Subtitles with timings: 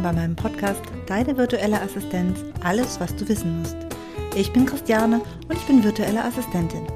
[0.00, 3.76] willkommen bei meinem Podcast Deine virtuelle Assistenz, alles was du wissen musst.
[4.34, 6.86] Ich bin Christiane und ich bin virtuelle Assistentin.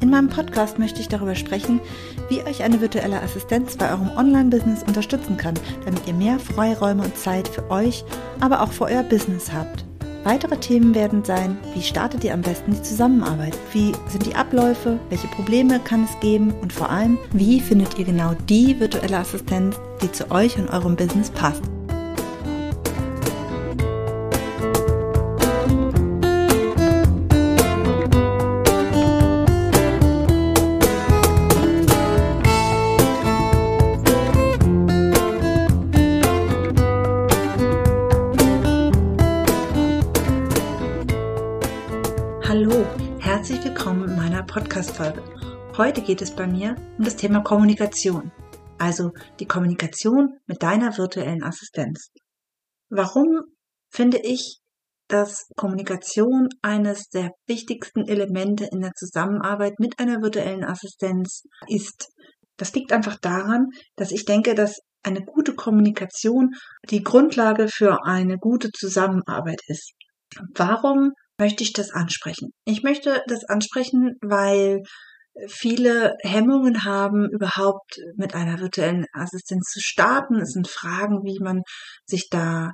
[0.00, 1.80] In meinem Podcast möchte ich darüber sprechen,
[2.28, 5.54] wie euch eine virtuelle Assistenz bei eurem Online-Business unterstützen kann,
[5.84, 8.04] damit ihr mehr Freiräume und Zeit für euch,
[8.40, 9.84] aber auch für euer Business habt.
[10.24, 13.58] Weitere Themen werden sein, wie startet ihr am besten die Zusammenarbeit?
[13.72, 14.98] Wie sind die Abläufe?
[15.10, 16.54] Welche Probleme kann es geben?
[16.62, 20.96] Und vor allem, wie findet ihr genau die virtuelle Assistenz, die zu euch und eurem
[20.96, 21.62] Business passt?
[45.82, 48.30] Heute geht es bei mir um das Thema Kommunikation,
[48.78, 52.12] also die Kommunikation mit deiner virtuellen Assistenz.
[52.88, 53.40] Warum
[53.90, 54.60] finde ich,
[55.08, 62.12] dass Kommunikation eines der wichtigsten Elemente in der Zusammenarbeit mit einer virtuellen Assistenz ist?
[62.56, 63.66] Das liegt einfach daran,
[63.96, 66.50] dass ich denke, dass eine gute Kommunikation
[66.90, 69.94] die Grundlage für eine gute Zusammenarbeit ist.
[70.54, 72.52] Warum möchte ich das ansprechen.
[72.64, 74.82] Ich möchte das ansprechen, weil
[75.48, 80.36] viele Hemmungen haben, überhaupt mit einer virtuellen Assistenz zu starten.
[80.36, 81.62] Es sind Fragen, wie man
[82.04, 82.72] sich da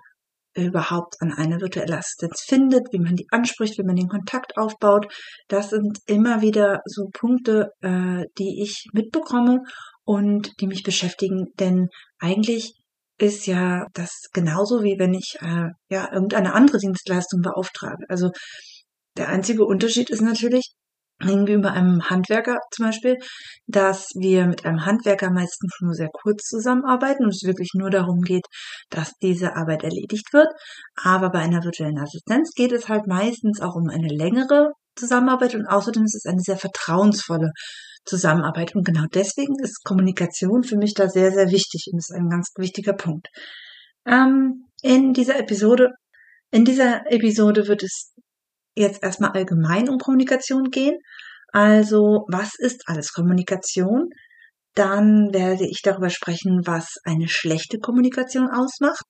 [0.55, 5.13] überhaupt an eine virtuelle Assistenz findet, wie man die anspricht, wie man den Kontakt aufbaut.
[5.49, 9.63] Das sind immer wieder so Punkte, äh, die ich mitbekomme
[10.05, 12.75] und die mich beschäftigen, denn eigentlich
[13.19, 18.05] ist ja das genauso wie wenn ich äh, ja irgendeine andere Dienstleistung beauftrage.
[18.09, 18.31] Also
[19.17, 20.73] der einzige Unterschied ist natürlich
[21.21, 23.17] gegenüber einem Handwerker zum Beispiel,
[23.67, 28.21] dass wir mit einem Handwerker meistens nur sehr kurz zusammenarbeiten und es wirklich nur darum
[28.21, 28.47] geht,
[28.91, 30.49] dass diese Arbeit erledigt wird.
[31.03, 35.67] Aber bei einer virtuellen Assistenz geht es halt meistens auch um eine längere Zusammenarbeit und
[35.67, 37.51] außerdem ist es eine sehr vertrauensvolle
[38.05, 38.75] Zusammenarbeit.
[38.75, 42.51] Und genau deswegen ist Kommunikation für mich da sehr, sehr wichtig und ist ein ganz
[42.57, 43.29] wichtiger Punkt.
[44.07, 45.91] Ähm, in dieser Episode,
[46.51, 48.13] in dieser Episode wird es
[48.79, 50.97] jetzt erstmal allgemein um Kommunikation gehen.
[51.53, 54.11] Also, was ist alles Kommunikation?
[54.75, 59.05] Dann werde ich darüber sprechen, was eine schlechte Kommunikation ausmacht.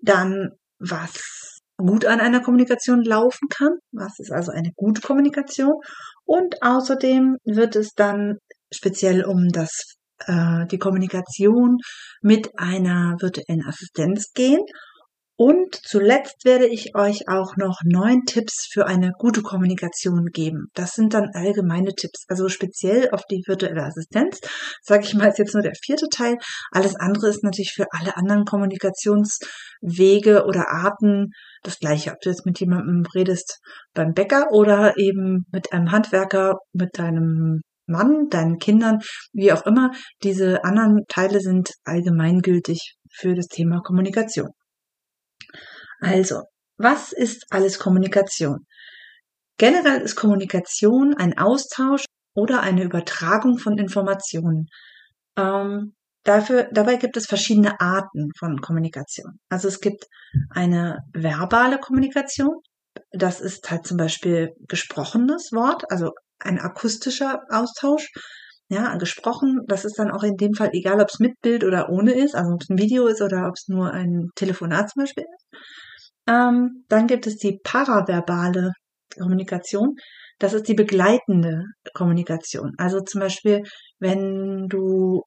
[0.00, 3.72] Dann, was gut an einer Kommunikation laufen kann.
[3.92, 5.74] Was ist also eine gute Kommunikation?
[6.24, 8.38] Und außerdem wird es dann
[8.72, 9.94] speziell um das,
[10.26, 11.78] äh, die Kommunikation
[12.22, 14.60] mit einer virtuellen Assistenz gehen.
[15.36, 20.66] Und zuletzt werde ich euch auch noch neun Tipps für eine gute Kommunikation geben.
[20.74, 24.40] Das sind dann allgemeine Tipps, also speziell auf die virtuelle Assistenz.
[24.82, 26.36] Sage ich mal, ist jetzt nur der vierte Teil.
[26.70, 31.30] Alles andere ist natürlich für alle anderen Kommunikationswege oder Arten
[31.62, 32.12] das gleiche.
[32.12, 33.58] Ob du jetzt mit jemandem redest
[33.94, 38.98] beim Bäcker oder eben mit einem Handwerker, mit deinem Mann, deinen Kindern,
[39.32, 39.92] wie auch immer.
[40.22, 44.50] Diese anderen Teile sind allgemeingültig für das Thema Kommunikation.
[46.02, 46.42] Also,
[46.78, 48.66] was ist alles Kommunikation?
[49.56, 52.04] Generell ist Kommunikation ein Austausch
[52.34, 54.66] oder eine Übertragung von Informationen.
[55.36, 59.38] Ähm, dafür, dabei gibt es verschiedene Arten von Kommunikation.
[59.48, 60.06] Also es gibt
[60.50, 62.56] eine verbale Kommunikation.
[63.12, 66.10] Das ist halt zum Beispiel gesprochenes Wort, also
[66.40, 68.10] ein akustischer Austausch.
[68.68, 71.90] Ja, gesprochen, das ist dann auch in dem Fall egal, ob es mit Bild oder
[71.90, 75.02] ohne ist, also ob es ein Video ist oder ob es nur ein Telefonat zum
[75.02, 75.46] Beispiel ist.
[76.26, 78.72] Ähm, dann gibt es die paraverbale
[79.18, 79.96] Kommunikation.
[80.38, 82.72] Das ist die begleitende Kommunikation.
[82.78, 83.62] Also zum Beispiel,
[83.98, 85.22] wenn du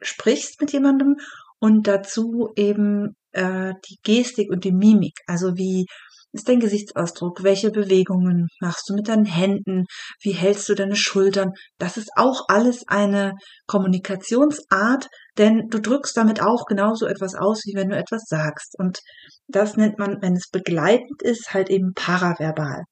[0.00, 1.16] sprichst mit jemandem
[1.58, 5.86] und dazu eben äh, die Gestik und die Mimik, also wie
[6.32, 7.42] ist dein Gesichtsausdruck?
[7.42, 9.84] Welche Bewegungen machst du mit deinen Händen?
[10.20, 11.52] Wie hältst du deine Schultern?
[11.78, 13.34] Das ist auch alles eine
[13.66, 15.08] Kommunikationsart,
[15.38, 18.74] denn du drückst damit auch genauso etwas aus, wie wenn du etwas sagst.
[18.78, 19.00] Und
[19.46, 22.84] das nennt man, wenn es begleitend ist, halt eben paraverbal.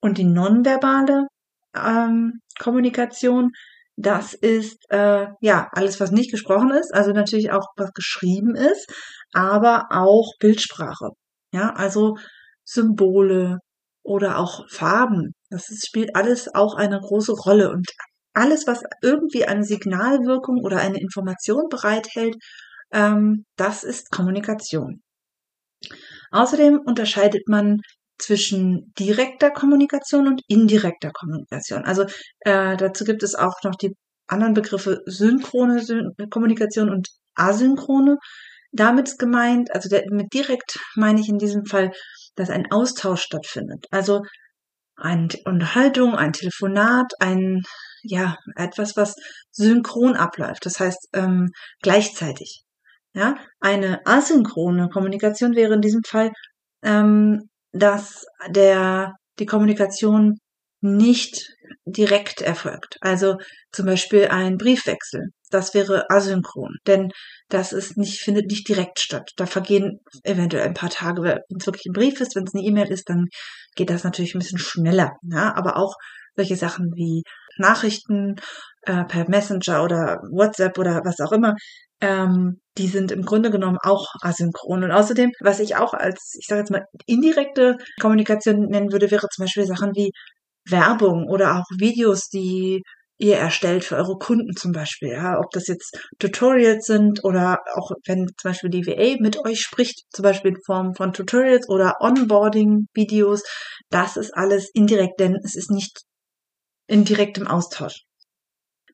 [0.00, 1.26] Und die nonverbale
[1.76, 3.50] ähm, Kommunikation,
[3.96, 8.90] das ist äh, ja alles, was nicht gesprochen ist, also natürlich auch was geschrieben ist,
[9.32, 11.10] aber auch Bildsprache.
[11.52, 12.16] Ja, also
[12.70, 13.58] Symbole
[14.02, 15.32] oder auch Farben.
[15.50, 17.86] Das ist, spielt alles auch eine große Rolle und
[18.32, 22.36] alles, was irgendwie eine Signalwirkung oder eine Information bereithält,
[22.92, 25.02] ähm, das ist Kommunikation.
[26.30, 27.78] Außerdem unterscheidet man
[28.18, 31.84] zwischen direkter Kommunikation und indirekter Kommunikation.
[31.84, 32.04] Also
[32.40, 33.96] äh, dazu gibt es auch noch die
[34.26, 35.82] anderen Begriffe synchrone
[36.30, 38.18] Kommunikation und asynchrone
[38.72, 41.92] damit gemeint, also der, mit direkt meine ich in diesem Fall,
[42.40, 43.86] dass ein Austausch stattfindet.
[43.90, 44.22] Also
[44.96, 47.62] eine Unterhaltung, ein Telefonat, ein,
[48.02, 49.14] ja, etwas, was
[49.50, 50.66] synchron abläuft.
[50.66, 51.50] Das heißt, ähm,
[51.82, 52.62] gleichzeitig.
[53.12, 56.30] Ja, eine asynchrone Kommunikation wäre in diesem Fall,
[56.82, 60.38] ähm, dass der, die Kommunikation
[60.80, 61.52] nicht
[61.84, 62.96] direkt erfolgt.
[63.00, 63.36] Also
[63.72, 65.30] zum Beispiel ein Briefwechsel.
[65.50, 67.10] Das wäre asynchron, denn
[67.48, 69.30] das ist nicht, findet nicht direkt statt.
[69.36, 71.22] Da vergehen eventuell ein paar Tage.
[71.22, 73.26] Wenn es wirklich ein Brief ist, wenn es eine E-Mail ist, dann
[73.74, 75.12] geht das natürlich ein bisschen schneller.
[75.22, 75.94] Ja, aber auch
[76.36, 77.22] solche Sachen wie
[77.58, 78.36] Nachrichten
[78.82, 81.54] äh, per Messenger oder WhatsApp oder was auch immer,
[82.00, 84.84] ähm, die sind im Grunde genommen auch asynchron.
[84.84, 89.28] Und außerdem, was ich auch als, ich sage jetzt mal, indirekte Kommunikation nennen würde, wäre
[89.28, 90.12] zum Beispiel Sachen wie
[90.68, 92.82] Werbung oder auch Videos, die
[93.20, 95.10] ihr erstellt für eure Kunden zum Beispiel.
[95.10, 99.60] Ja, ob das jetzt Tutorials sind oder auch wenn zum Beispiel die VA mit euch
[99.60, 103.42] spricht, zum Beispiel in Form von Tutorials oder Onboarding-Videos,
[103.90, 106.00] das ist alles indirekt, denn es ist nicht
[106.86, 108.04] in direktem Austausch.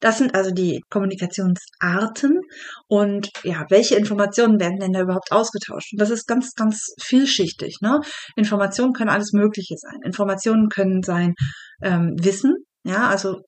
[0.01, 2.41] Das sind also die Kommunikationsarten
[2.89, 5.93] und ja, welche Informationen werden denn da überhaupt ausgetauscht?
[5.93, 7.79] Und das ist ganz, ganz vielschichtig.
[7.81, 8.01] Ne?
[8.35, 10.01] Informationen können alles Mögliche sein.
[10.05, 11.35] Informationen können sein
[11.83, 13.41] ähm, Wissen, ja, also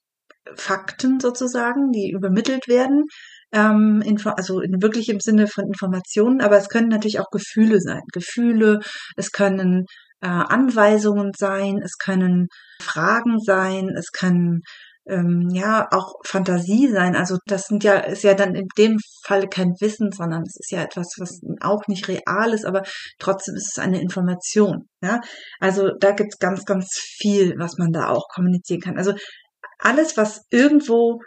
[0.56, 3.05] Fakten sozusagen, die übermittelt werden,
[3.53, 4.03] ähm,
[4.37, 8.03] also in, wirklich im Sinne von Informationen, aber es können natürlich auch Gefühle sein.
[8.12, 8.81] Gefühle,
[9.17, 9.85] es können
[10.21, 12.49] äh, Anweisungen sein, es können
[12.81, 14.62] Fragen sein, es können
[15.09, 17.17] ähm, ja auch Fantasie sein.
[17.17, 20.71] Also das sind ja ist ja dann in dem Fall kein Wissen, sondern es ist
[20.71, 22.83] ja etwas, was auch nicht real ist, aber
[23.19, 24.89] trotzdem ist es eine Information.
[25.03, 25.21] Ja,
[25.61, 28.99] also da gibt's ganz, ganz viel, was man da auch kommunizieren kann.
[28.99, 29.15] Also
[29.79, 31.21] alles, was irgendwo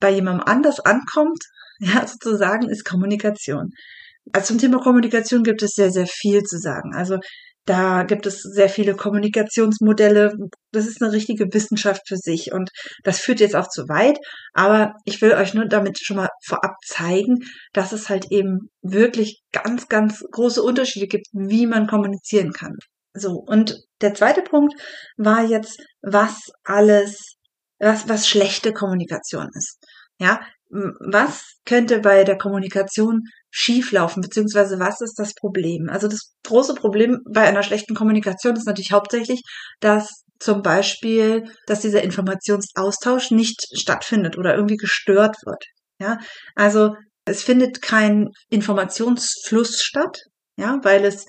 [0.00, 1.42] bei jemandem anders ankommt,
[1.78, 3.70] ja, sozusagen, ist Kommunikation.
[4.32, 6.94] Also zum Thema Kommunikation gibt es sehr, sehr viel zu sagen.
[6.94, 7.18] Also
[7.64, 10.34] da gibt es sehr viele Kommunikationsmodelle.
[10.72, 12.70] Das ist eine richtige Wissenschaft für sich und
[13.04, 14.18] das führt jetzt auch zu weit.
[14.52, 17.38] Aber ich will euch nur damit schon mal vorab zeigen,
[17.72, 22.76] dass es halt eben wirklich ganz, ganz große Unterschiede gibt, wie man kommunizieren kann.
[23.14, 23.32] So.
[23.46, 24.74] Und der zweite Punkt
[25.16, 27.36] war jetzt, was alles
[27.82, 29.78] was, was schlechte Kommunikation ist.
[30.18, 30.40] Ja,
[30.70, 35.88] was könnte bei der Kommunikation schieflaufen, beziehungsweise was ist das Problem?
[35.90, 39.42] Also das große Problem bei einer schlechten Kommunikation ist natürlich hauptsächlich,
[39.80, 45.64] dass zum Beispiel, dass dieser Informationsaustausch nicht stattfindet oder irgendwie gestört wird.
[46.00, 46.18] Ja,
[46.54, 50.18] also es findet kein Informationsfluss statt,
[50.56, 51.26] ja, weil es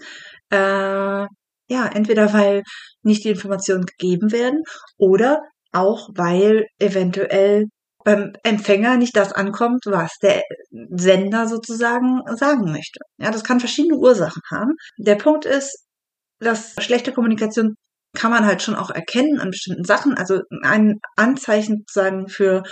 [0.49, 1.25] äh,
[1.67, 2.63] ja entweder weil
[3.01, 4.63] nicht die Informationen gegeben werden
[4.97, 5.41] oder
[5.73, 7.65] auch weil eventuell
[8.03, 10.43] beim Empfänger nicht das ankommt, was der
[10.89, 12.99] Sender sozusagen sagen möchte.
[13.17, 14.73] Ja, das kann verschiedene Ursachen haben.
[14.97, 15.85] Der Punkt ist,
[16.39, 17.75] dass schlechte Kommunikation
[18.15, 20.15] kann man halt schon auch erkennen an bestimmten Sachen.
[20.15, 22.63] Also ein Anzeichen sozusagen für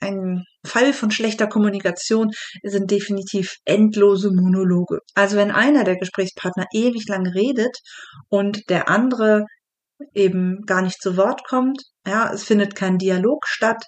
[0.00, 2.30] einen Fall von schlechter Kommunikation
[2.62, 5.00] sind definitiv endlose Monologe.
[5.14, 7.76] Also wenn einer der Gesprächspartner ewig lang redet
[8.28, 9.46] und der andere
[10.14, 13.84] eben gar nicht zu Wort kommt, ja, es findet kein Dialog statt,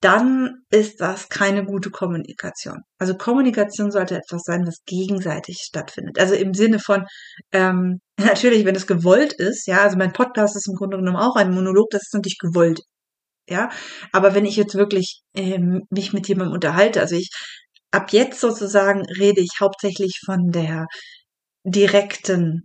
[0.00, 2.78] dann ist das keine gute Kommunikation.
[2.98, 6.18] Also Kommunikation sollte etwas sein, was gegenseitig stattfindet.
[6.18, 7.04] Also im Sinne von,
[7.52, 11.36] ähm, natürlich, wenn es gewollt ist, ja, also mein Podcast ist im Grunde genommen auch
[11.36, 12.80] ein Monolog, das ist natürlich gewollt.
[13.48, 13.68] Ja,
[14.12, 17.30] aber wenn ich jetzt wirklich ähm, mich mit jemandem unterhalte, also ich
[17.90, 20.86] ab jetzt sozusagen rede ich hauptsächlich von der
[21.64, 22.64] direkten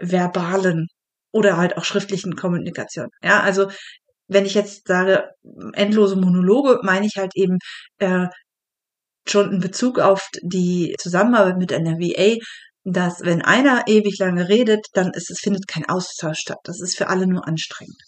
[0.00, 0.88] verbalen
[1.36, 3.08] oder halt auch schriftlichen Kommunikation.
[3.22, 3.70] Ja, also
[4.28, 5.30] wenn ich jetzt sage
[5.74, 7.58] endlose Monologe, meine ich halt eben
[7.98, 8.26] äh,
[9.28, 12.38] schon in Bezug auf die Zusammenarbeit mit einer VA,
[12.84, 16.58] dass wenn einer ewig lange redet, dann ist es findet kein Austausch statt.
[16.64, 18.00] Das ist für alle nur anstrengend.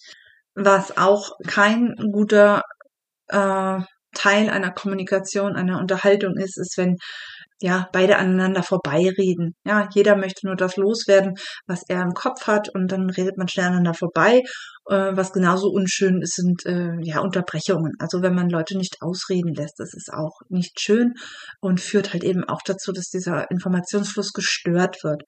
[0.54, 2.62] Was auch kein guter
[3.28, 3.80] äh,
[4.14, 6.96] Teil einer Kommunikation, einer Unterhaltung ist, ist, wenn
[7.60, 9.54] ja, beide aneinander vorbeireden.
[9.64, 11.34] Ja, jeder möchte nur das loswerden,
[11.66, 14.42] was er im Kopf hat und dann redet man schnell aneinander vorbei.
[14.88, 17.92] Äh, was genauso unschön ist, sind äh, ja Unterbrechungen.
[17.98, 21.14] Also wenn man Leute nicht ausreden lässt, das ist auch nicht schön
[21.60, 25.22] und führt halt eben auch dazu, dass dieser Informationsfluss gestört wird.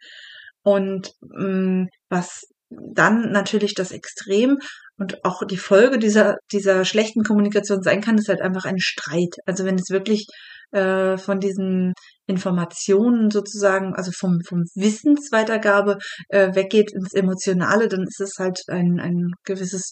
[0.63, 4.59] Und mh, mm, was dann natürlich das Extrem
[4.97, 9.35] und auch die Folge dieser, dieser schlechten Kommunikation sein kann, ist halt einfach ein Streit.
[9.47, 10.27] Also wenn es wirklich
[10.73, 11.93] äh, von diesen
[12.27, 15.99] Informationen sozusagen, also vom, vom Wissensweitergabe
[16.29, 19.91] äh, weggeht ins Emotionale, dann ist es halt ein, ein gewisses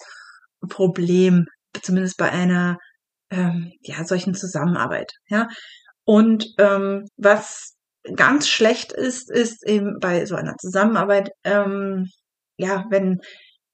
[0.69, 1.47] Problem,
[1.83, 2.79] zumindest bei einer
[3.31, 5.13] ähm, ja, solchen Zusammenarbeit.
[5.29, 5.49] Ja.
[6.05, 7.75] Und ähm, was
[8.15, 12.07] ganz schlecht ist, ist eben bei so einer Zusammenarbeit, ähm,
[12.57, 13.21] ja, wenn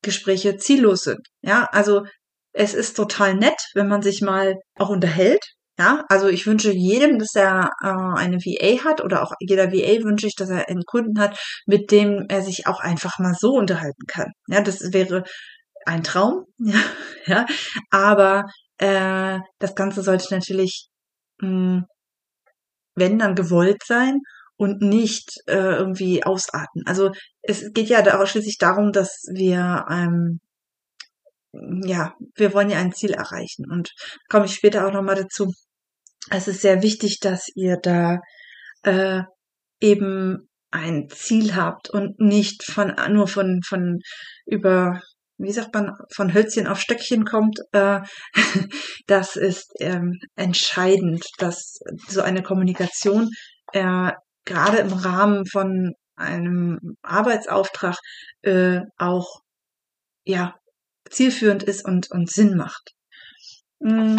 [0.03, 1.21] Gespräche ziellos sind.
[1.43, 2.05] Ja, also
[2.53, 5.45] es ist total nett, wenn man sich mal auch unterhält.
[5.79, 10.05] Ja, also ich wünsche jedem, dass er äh, eine VA hat oder auch jeder VA
[10.05, 13.51] wünsche ich, dass er einen Kunden hat, mit dem er sich auch einfach mal so
[13.51, 14.31] unterhalten kann.
[14.47, 15.25] Ja, das wäre
[15.85, 16.45] ein Traum.
[16.59, 16.81] Ja,
[17.27, 17.47] ja.
[17.91, 18.45] aber
[18.79, 20.89] äh, das Ganze sollte natürlich,
[21.41, 21.85] mh, hm,
[22.97, 24.21] wenn dann gewollt sein
[24.57, 26.83] und nicht äh, irgendwie ausarten.
[26.87, 27.11] Also
[27.43, 30.41] es geht ja auch schließlich darum, dass wir ähm,
[31.85, 33.93] ja, wir wollen ja ein Ziel erreichen und
[34.29, 35.53] komme ich später auch nochmal dazu.
[36.31, 38.21] Es ist sehr wichtig, dass ihr da
[38.83, 39.23] äh,
[39.81, 44.01] eben ein Ziel habt und nicht von nur von von
[44.47, 45.01] über
[45.39, 47.59] wie sagt man von Hölzchen auf Stöckchen kommt.
[47.73, 48.01] Äh,
[49.07, 51.79] das ist ähm, entscheidend, dass
[52.09, 53.31] so eine Kommunikation
[53.73, 54.13] äh,
[54.45, 57.97] gerade im Rahmen von einem Arbeitsauftrag
[58.43, 59.41] äh, auch
[60.25, 60.55] ja
[61.11, 62.93] zielführend ist und, und Sinn macht.
[63.81, 64.19] Mm.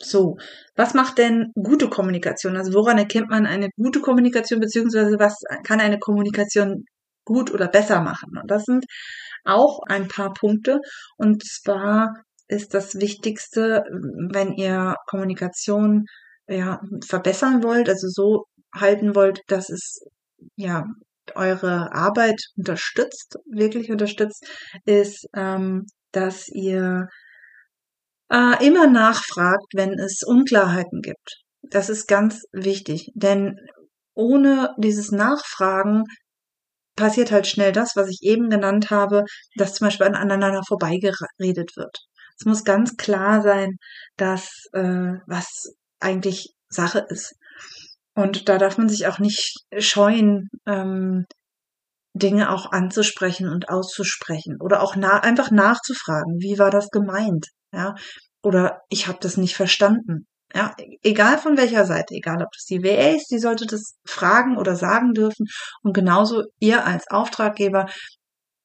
[0.00, 0.36] So,
[0.74, 2.56] was macht denn gute Kommunikation?
[2.56, 6.84] Also woran erkennt man eine gute Kommunikation, beziehungsweise was kann eine Kommunikation
[7.24, 8.38] gut oder besser machen?
[8.40, 8.84] Und das sind
[9.44, 10.80] auch ein paar Punkte.
[11.16, 12.14] Und zwar
[12.48, 13.84] ist das Wichtigste,
[14.30, 16.04] wenn ihr Kommunikation
[16.48, 20.00] ja, verbessern wollt, also so halten wollt, dass es
[20.56, 20.84] ja
[21.34, 24.46] eure Arbeit unterstützt, wirklich unterstützt,
[24.84, 27.08] ist, ähm, dass ihr
[28.30, 31.42] äh, immer nachfragt, wenn es Unklarheiten gibt.
[31.62, 33.56] Das ist ganz wichtig, denn
[34.14, 36.04] ohne dieses Nachfragen
[36.96, 39.24] passiert halt schnell das, was ich eben genannt habe,
[39.56, 41.98] dass zum Beispiel aneinander vorbeigeredet wird.
[42.38, 43.76] Es muss ganz klar sein,
[44.16, 47.34] dass äh, was eigentlich Sache ist.
[48.14, 51.26] Und da darf man sich auch nicht scheuen, ähm,
[52.14, 57.94] Dinge auch anzusprechen und auszusprechen oder auch na einfach nachzufragen, wie war das gemeint, ja?
[58.42, 60.26] Oder ich habe das nicht verstanden.
[60.54, 64.56] Ja, egal von welcher Seite, egal ob das die WA ist, die sollte das fragen
[64.56, 65.46] oder sagen dürfen.
[65.82, 67.86] Und genauso ihr als Auftraggeber,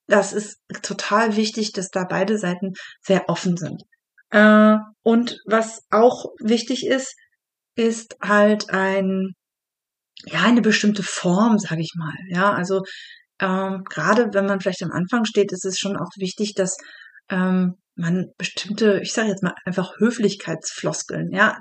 [0.06, 3.82] das ist total wichtig, dass da beide Seiten sehr offen sind.
[4.30, 7.14] Äh, und was auch wichtig ist,
[7.76, 9.34] ist halt ein
[10.24, 12.14] ja, eine bestimmte Form, sage ich mal.
[12.28, 12.82] Ja, also
[13.40, 16.76] ähm, gerade wenn man vielleicht am Anfang steht, ist es schon auch wichtig, dass
[17.30, 21.58] ähm, man bestimmte, ich sage jetzt mal einfach Höflichkeitsfloskeln, ja,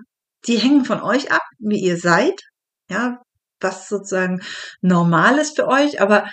[0.47, 2.41] die hängen von euch ab, wie ihr seid,
[2.89, 3.21] ja,
[3.59, 4.41] was sozusagen
[4.81, 6.29] normal ist für euch, aber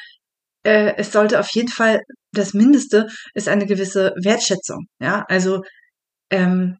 [0.64, 2.00] äh, es sollte auf jeden Fall
[2.32, 5.62] das Mindeste ist eine gewisse Wertschätzung, ja, also
[6.30, 6.78] ähm,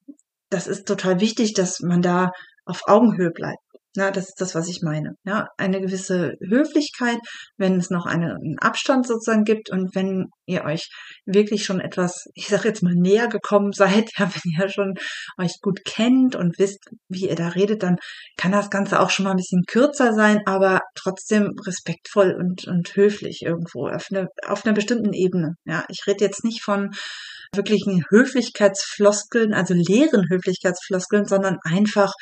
[0.51, 2.31] das ist total wichtig, dass man da
[2.65, 3.63] auf Augenhöhe bleibt.
[3.99, 5.17] Na, das ist das, was ich meine.
[5.25, 7.19] Ja, eine gewisse Höflichkeit,
[7.57, 10.89] wenn es noch einen Abstand sozusagen gibt und wenn ihr euch
[11.27, 14.95] wirklich schon etwas, ich sage jetzt mal näher gekommen seid, ja, wenn ihr schon
[15.37, 16.79] euch gut kennt und wisst,
[17.09, 17.97] wie ihr da redet, dann
[18.37, 22.95] kann das Ganze auch schon mal ein bisschen kürzer sein, aber trotzdem respektvoll und, und
[22.95, 25.55] höflich irgendwo auf, eine, auf einer bestimmten Ebene.
[25.65, 26.91] Ja, ich rede jetzt nicht von
[27.53, 32.13] wirklichen Höflichkeitsfloskeln, also leeren Höflichkeitsfloskeln, sondern einfach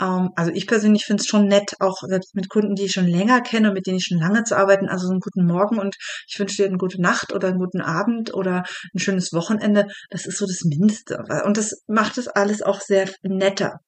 [0.00, 3.42] also ich persönlich finde es schon nett, auch selbst mit Kunden, die ich schon länger
[3.42, 5.96] kenne und mit denen ich schon lange zu arbeiten, also so einen guten Morgen und
[6.26, 8.64] ich wünsche dir eine gute Nacht oder einen guten Abend oder
[8.94, 9.86] ein schönes Wochenende.
[10.10, 11.22] Das ist so das Mindeste.
[11.44, 13.80] Und das macht es alles auch sehr netter.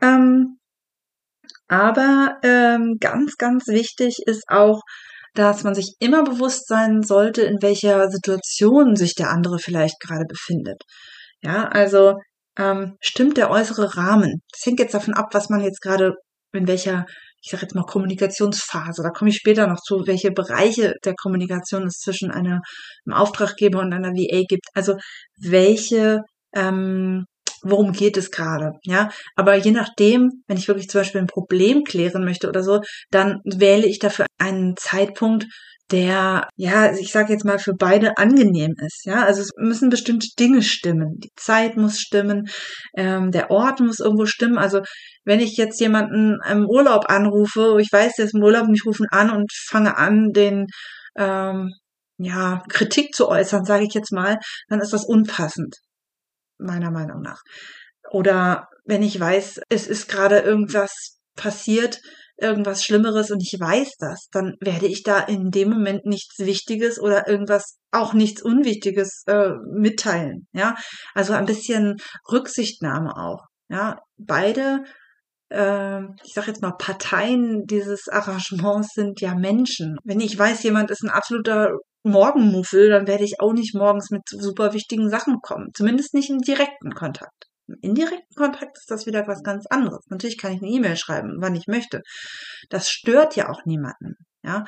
[0.00, 0.58] Ähm,
[1.68, 4.82] aber ähm, ganz, ganz wichtig ist auch,
[5.34, 10.24] dass man sich immer bewusst sein sollte, in welcher Situation sich der andere vielleicht gerade
[10.24, 10.82] befindet.
[11.42, 12.14] Ja, also
[12.58, 14.42] ähm, stimmt der äußere Rahmen.
[14.52, 16.14] Das hängt jetzt davon ab, was man jetzt gerade
[16.52, 17.06] in welcher,
[17.42, 21.86] ich sage jetzt mal Kommunikationsphase, da komme ich später noch zu, welche Bereiche der Kommunikation
[21.86, 22.60] es zwischen einer,
[23.06, 24.66] einem Auftraggeber und einer VA gibt.
[24.74, 24.96] Also
[25.38, 26.22] welche
[26.54, 27.26] ähm,
[27.62, 29.10] worum geht es gerade, ja.
[29.34, 33.40] Aber je nachdem, wenn ich wirklich zum Beispiel ein Problem klären möchte oder so, dann
[33.44, 35.46] wähle ich dafür einen Zeitpunkt,
[35.90, 39.04] der, ja, ich sage jetzt mal, für beide angenehm ist.
[39.04, 41.18] Ja, also es müssen bestimmte Dinge stimmen.
[41.18, 42.48] Die Zeit muss stimmen,
[42.96, 44.58] ähm, der Ort muss irgendwo stimmen.
[44.58, 44.80] Also
[45.24, 48.84] wenn ich jetzt jemanden im Urlaub anrufe, ich weiß, der ist im Urlaub und ich
[48.84, 50.66] rufe ihn an und fange an, den
[51.16, 51.72] ähm,
[52.18, 55.76] ja, Kritik zu äußern, sage ich jetzt mal, dann ist das unpassend,
[56.58, 57.42] meiner Meinung nach.
[58.10, 62.00] Oder wenn ich weiß, es ist gerade irgendwas passiert,
[62.38, 67.00] irgendwas Schlimmeres und ich weiß das, dann werde ich da in dem Moment nichts Wichtiges
[67.00, 70.46] oder irgendwas auch nichts Unwichtiges äh, mitteilen.
[70.52, 70.76] Ja,
[71.14, 71.96] also ein bisschen
[72.30, 73.46] Rücksichtnahme auch.
[73.68, 74.84] Ja, beide
[75.48, 79.96] äh, ich sag jetzt mal, Parteien dieses Arrangements sind ja Menschen.
[80.04, 81.70] Wenn ich weiß, jemand ist ein absoluter
[82.06, 85.70] Morgenmuffel, dann werde ich auch nicht morgens mit super wichtigen Sachen kommen.
[85.74, 87.46] Zumindest nicht im direkten Kontakt.
[87.68, 90.04] Im indirekten Kontakt ist das wieder was ganz anderes.
[90.08, 92.02] Natürlich kann ich eine E-Mail schreiben, wann ich möchte.
[92.70, 94.14] Das stört ja auch niemanden.
[94.44, 94.64] Ja,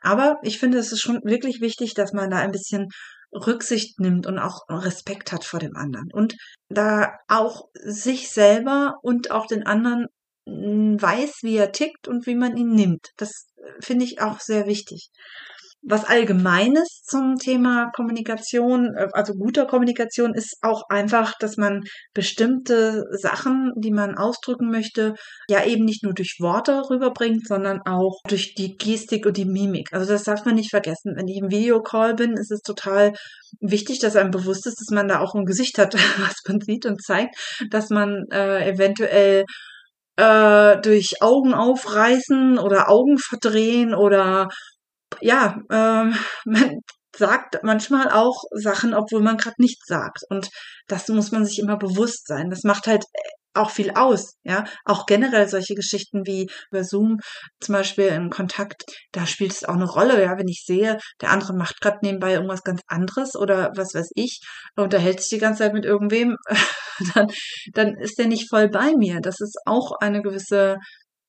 [0.00, 2.88] aber ich finde, es ist schon wirklich wichtig, dass man da ein bisschen
[3.32, 6.36] Rücksicht nimmt und auch Respekt hat vor dem anderen und
[6.68, 10.06] da auch sich selber und auch den anderen
[10.46, 13.08] hm, weiß, wie er tickt und wie man ihn nimmt.
[13.16, 15.10] Das äh, finde ich auch sehr wichtig
[15.88, 23.04] was Allgemeines zum Thema Kommunikation, äh, also guter Kommunikation, ist auch einfach, dass man bestimmte
[23.12, 25.14] Sachen, die man ausdrücken möchte,
[25.48, 29.92] ja eben nicht nur durch Worte rüberbringt, sondern auch durch die Gestik und die Mimik.
[29.92, 31.14] Also das darf man nicht vergessen.
[31.16, 33.12] Wenn ich im Videocall bin, ist es total
[33.60, 36.84] wichtig, dass einem bewusst ist, dass man da auch ein Gesicht hat, was man sieht
[36.84, 37.36] und zeigt,
[37.70, 39.44] dass man äh, eventuell
[40.16, 44.48] äh, durch Augen aufreißen oder Augen verdrehen oder
[45.20, 46.12] ja, äh,
[46.44, 46.80] man
[47.16, 50.20] sagt manchmal auch Sachen, obwohl man gerade nichts sagt.
[50.28, 50.48] Und
[50.86, 52.50] das muss man sich immer bewusst sein.
[52.50, 53.04] Das macht halt
[53.56, 54.64] auch viel aus, ja.
[54.84, 57.18] Auch generell solche Geschichten wie über Zoom
[57.60, 60.38] zum Beispiel im Kontakt, da spielt es auch eine Rolle, ja.
[60.38, 64.40] Wenn ich sehe, der andere macht gerade nebenbei irgendwas ganz anderes oder was weiß ich,
[64.76, 66.36] unterhält sich die ganze Zeit mit irgendwem,
[67.14, 67.28] dann,
[67.72, 69.20] dann ist der nicht voll bei mir.
[69.20, 70.76] Das ist auch eine gewisse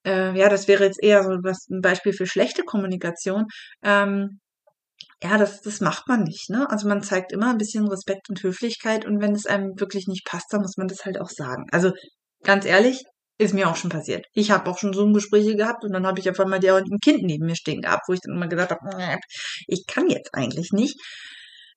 [0.08, 3.46] äh, ja, das wäre jetzt eher so was, ein Beispiel für schlechte Kommunikation.
[3.84, 4.40] Ähm,
[5.24, 6.70] ja, das, das macht man nicht, ne?
[6.70, 10.26] Also man zeigt immer ein bisschen Respekt und Höflichkeit und wenn es einem wirklich nicht
[10.26, 11.66] passt, dann muss man das halt auch sagen.
[11.72, 11.92] Also
[12.44, 13.04] ganz ehrlich,
[13.40, 14.26] ist mir auch schon passiert.
[14.34, 17.00] Ich habe auch schon Zoom-Gespräche gehabt und dann habe ich einfach mal der und ein
[17.00, 19.18] Kind neben mir stehen gehabt, wo ich dann immer gesagt habe,
[19.68, 21.00] ich kann jetzt eigentlich nicht.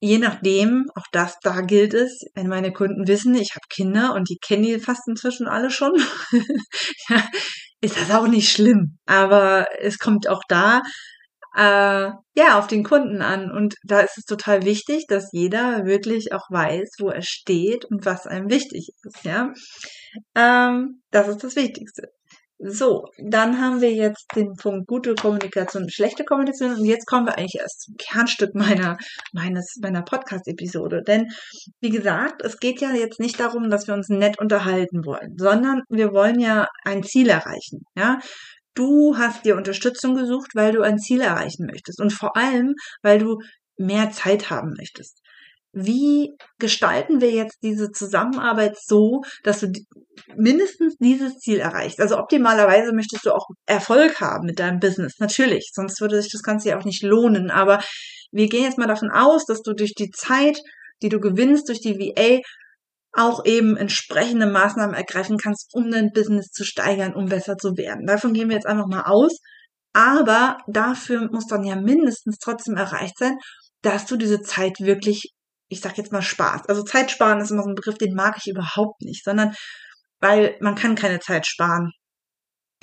[0.01, 4.31] Je nachdem, auch das, da gilt es, wenn meine Kunden wissen, ich habe Kinder und
[4.31, 5.93] die kennen die fast inzwischen alle schon,
[7.09, 7.23] ja,
[7.83, 8.99] ist das auch nicht schlimm.
[9.07, 10.81] Aber es kommt auch da
[11.57, 13.51] äh, ja auf den Kunden an.
[13.51, 18.07] Und da ist es total wichtig, dass jeder wirklich auch weiß, wo er steht und
[18.07, 19.25] was einem wichtig ist.
[19.25, 19.53] Ja,
[20.35, 22.09] ähm, das ist das Wichtigste.
[22.63, 27.39] So, dann haben wir jetzt den Punkt gute Kommunikation schlechte Kommunikation und jetzt kommen wir
[27.39, 28.99] eigentlich erst zum Kernstück meiner
[29.33, 31.29] meines meiner Podcast Episode, denn
[31.81, 35.85] wie gesagt, es geht ja jetzt nicht darum, dass wir uns nett unterhalten wollen, sondern
[35.89, 38.19] wir wollen ja ein Ziel erreichen, ja?
[38.75, 43.19] Du hast dir Unterstützung gesucht, weil du ein Ziel erreichen möchtest und vor allem, weil
[43.19, 43.39] du
[43.79, 45.21] mehr Zeit haben möchtest
[45.73, 49.73] wie gestalten wir jetzt diese Zusammenarbeit so, dass du
[50.37, 52.01] mindestens dieses Ziel erreichst?
[52.01, 56.43] Also optimalerweise möchtest du auch Erfolg haben mit deinem Business, natürlich, sonst würde sich das
[56.43, 57.51] Ganze ja auch nicht lohnen.
[57.51, 57.81] Aber
[58.33, 60.61] wir gehen jetzt mal davon aus, dass du durch die Zeit,
[61.03, 62.41] die du gewinnst, durch die VA,
[63.13, 68.07] auch eben entsprechende Maßnahmen ergreifen kannst, um dein Business zu steigern, um besser zu werden.
[68.07, 69.39] Davon gehen wir jetzt einfach mal aus.
[69.93, 73.37] Aber dafür muss dann ja mindestens trotzdem erreicht sein,
[73.83, 75.33] dass du diese Zeit wirklich
[75.71, 76.69] ich sag jetzt mal Spaß.
[76.69, 79.55] Also Zeit sparen ist immer so ein Begriff, den mag ich überhaupt nicht, sondern
[80.21, 81.93] weil man kann keine Zeit sparen.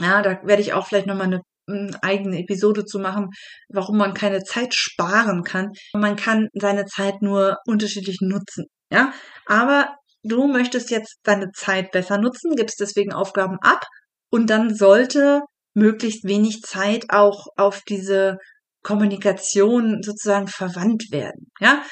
[0.02, 3.30] Ja, da werde ich auch vielleicht nochmal eine, eine eigene Episode zu machen,
[3.70, 5.72] warum man keine Zeit sparen kann.
[5.94, 8.66] Man kann seine Zeit nur unterschiedlich nutzen.
[8.92, 9.14] Ja,
[9.46, 13.84] aber du möchtest jetzt deine Zeit besser nutzen, gibst deswegen Aufgaben ab
[14.30, 15.42] und dann sollte
[15.74, 18.38] möglichst wenig Zeit auch auf diese
[18.84, 21.52] Kommunikation sozusagen verwandt werden.
[21.60, 21.84] Ja,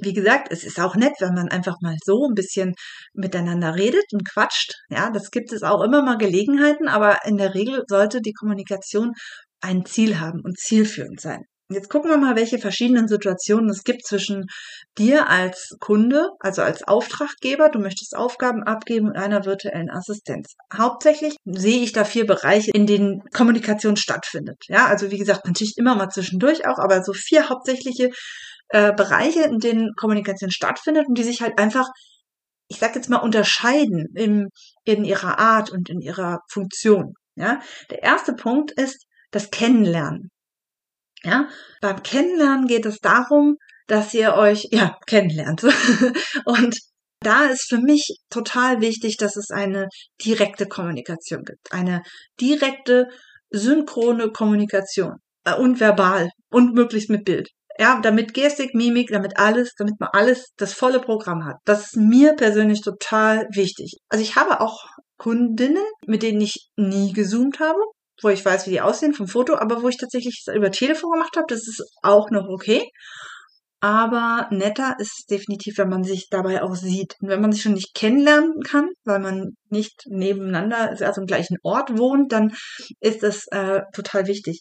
[0.00, 2.74] wie gesagt, es ist auch nett, wenn man einfach mal so ein bisschen
[3.12, 4.72] miteinander redet und quatscht.
[4.88, 9.12] Ja, das gibt es auch immer mal Gelegenheiten, aber in der Regel sollte die Kommunikation
[9.60, 11.44] ein Ziel haben und zielführend sein.
[11.72, 14.46] Jetzt gucken wir mal, welche verschiedenen Situationen es gibt zwischen
[14.98, 17.68] dir als Kunde, also als Auftraggeber.
[17.68, 20.54] Du möchtest Aufgaben abgeben und einer virtuellen Assistenz.
[20.76, 24.56] Hauptsächlich sehe ich da vier Bereiche, in denen Kommunikation stattfindet.
[24.66, 28.10] Ja, also wie gesagt, natürlich immer mal zwischendurch auch, aber so vier hauptsächliche
[28.70, 31.88] äh, Bereiche, in denen Kommunikation stattfindet und die sich halt einfach
[32.70, 34.48] ich sag jetzt mal, unterscheiden in,
[34.84, 37.14] in ihrer Art und in ihrer Funktion.
[37.34, 40.30] Ja, der erste Punkt ist das Kennenlernen.
[41.22, 41.48] Ja,
[41.80, 43.56] beim Kennenlernen geht es darum,
[43.86, 45.62] dass ihr euch, ja, kennenlernt.
[46.44, 46.78] und
[47.20, 49.88] da ist für mich total wichtig, dass es eine
[50.24, 51.72] direkte Kommunikation gibt.
[51.72, 52.02] Eine
[52.40, 53.08] direkte,
[53.50, 55.16] synchrone Kommunikation.
[55.44, 56.30] Äh, und verbal.
[56.50, 57.48] Und möglichst mit Bild.
[57.78, 61.56] Ja, damit Gestik, Mimik, damit alles, damit man alles, das volle Programm hat.
[61.64, 63.96] Das ist mir persönlich total wichtig.
[64.08, 64.84] Also ich habe auch
[65.18, 67.80] Kundinnen, mit denen ich nie gezoomt habe
[68.22, 71.36] wo ich weiß, wie die aussehen vom Foto, aber wo ich tatsächlich über Telefon gemacht
[71.36, 72.88] habe, das ist auch noch okay.
[73.80, 77.14] aber netter ist definitiv, wenn man sich dabei auch sieht.
[77.20, 81.56] Und wenn man sich schon nicht kennenlernen kann, weil man nicht nebeneinander, also im gleichen
[81.62, 82.54] Ort wohnt, dann
[83.00, 84.60] ist es äh, total wichtig.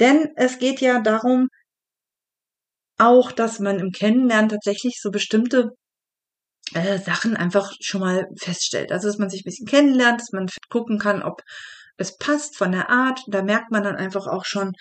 [0.00, 1.48] Denn es geht ja darum,
[2.98, 5.70] auch, dass man im Kennenlernen tatsächlich so bestimmte
[6.74, 8.92] äh, Sachen einfach schon mal feststellt.
[8.92, 11.42] Also, dass man sich ein bisschen kennenlernt, dass man gucken kann, ob
[11.98, 13.20] es passt von der Art.
[13.28, 14.72] Da merkt man dann einfach auch schon,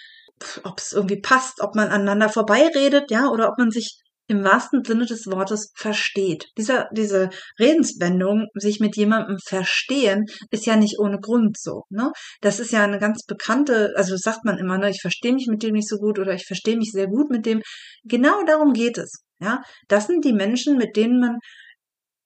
[0.63, 4.83] ob es irgendwie passt, ob man aneinander vorbeiredet, ja, oder ob man sich im wahrsten
[4.83, 6.47] Sinne des Wortes versteht.
[6.57, 11.83] Dieser, diese Redenswendung, sich mit jemandem verstehen, ist ja nicht ohne Grund so.
[11.89, 12.11] Ne?
[12.41, 15.63] Das ist ja eine ganz bekannte, also sagt man immer, ne, ich verstehe mich mit
[15.63, 17.61] dem nicht so gut oder ich verstehe mich sehr gut mit dem.
[18.03, 19.23] Genau darum geht es.
[19.39, 21.37] Ja, das sind die Menschen, mit denen man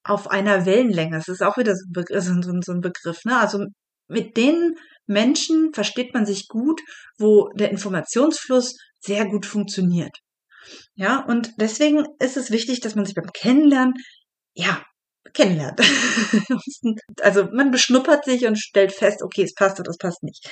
[0.04, 3.38] auf einer Wellenlänge, das ist auch wieder so ein Begriff, ne?
[3.38, 3.65] Also
[4.12, 4.76] mit den
[5.08, 6.82] Menschen versteht man sich gut,
[7.17, 10.15] wo der Informationsfluss sehr gut funktioniert.
[10.95, 13.93] Ja, und deswegen ist es wichtig, dass man sich beim Kennenlernen,
[14.54, 14.84] ja,
[15.34, 15.82] kennenlernt.
[17.21, 20.50] also man beschnuppert sich und stellt fest, okay, es passt oder es passt nicht.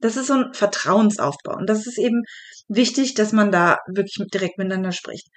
[0.00, 1.56] Das ist so ein Vertrauensaufbau.
[1.56, 2.22] Und das ist eben
[2.66, 5.28] wichtig, dass man da wirklich direkt miteinander spricht.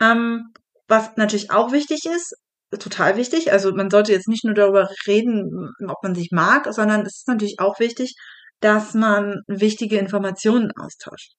[0.00, 0.52] Ähm,
[0.86, 2.34] was natürlich auch wichtig ist,
[2.78, 3.52] total wichtig.
[3.52, 7.28] Also man sollte jetzt nicht nur darüber reden, ob man sich mag, sondern es ist
[7.28, 8.14] natürlich auch wichtig,
[8.60, 11.32] dass man wichtige Informationen austauscht.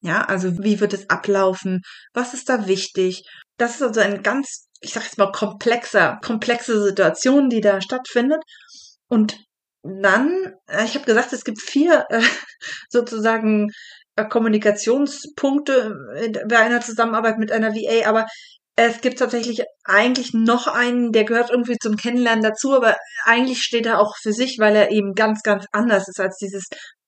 [0.00, 1.82] Ja, also wie wird es ablaufen?
[2.14, 3.24] Was ist da wichtig?
[3.58, 8.40] Das ist also ein ganz, ich sag jetzt mal, komplexer, komplexe Situation, die da stattfindet.
[9.08, 9.36] Und
[9.82, 12.22] dann, äh, ich habe gesagt, es gibt vier äh,
[12.88, 13.70] sozusagen
[14.16, 15.94] äh, Kommunikationspunkte
[16.48, 18.26] bei einer Zusammenarbeit mit einer VA, aber
[18.86, 23.86] es gibt tatsächlich eigentlich noch einen, der gehört irgendwie zum Kennenlernen dazu, aber eigentlich steht
[23.86, 26.64] er auch für sich, weil er eben ganz, ganz anders ist als dieses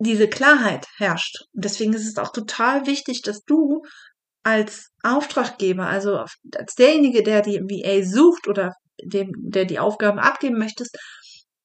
[0.00, 1.44] diese Klarheit herrscht.
[1.54, 3.82] Und deswegen ist es auch total wichtig, dass du
[4.42, 6.24] als Auftraggeber, also
[6.56, 10.96] als derjenige, der die VA sucht oder dem, der die Aufgaben abgeben möchtest,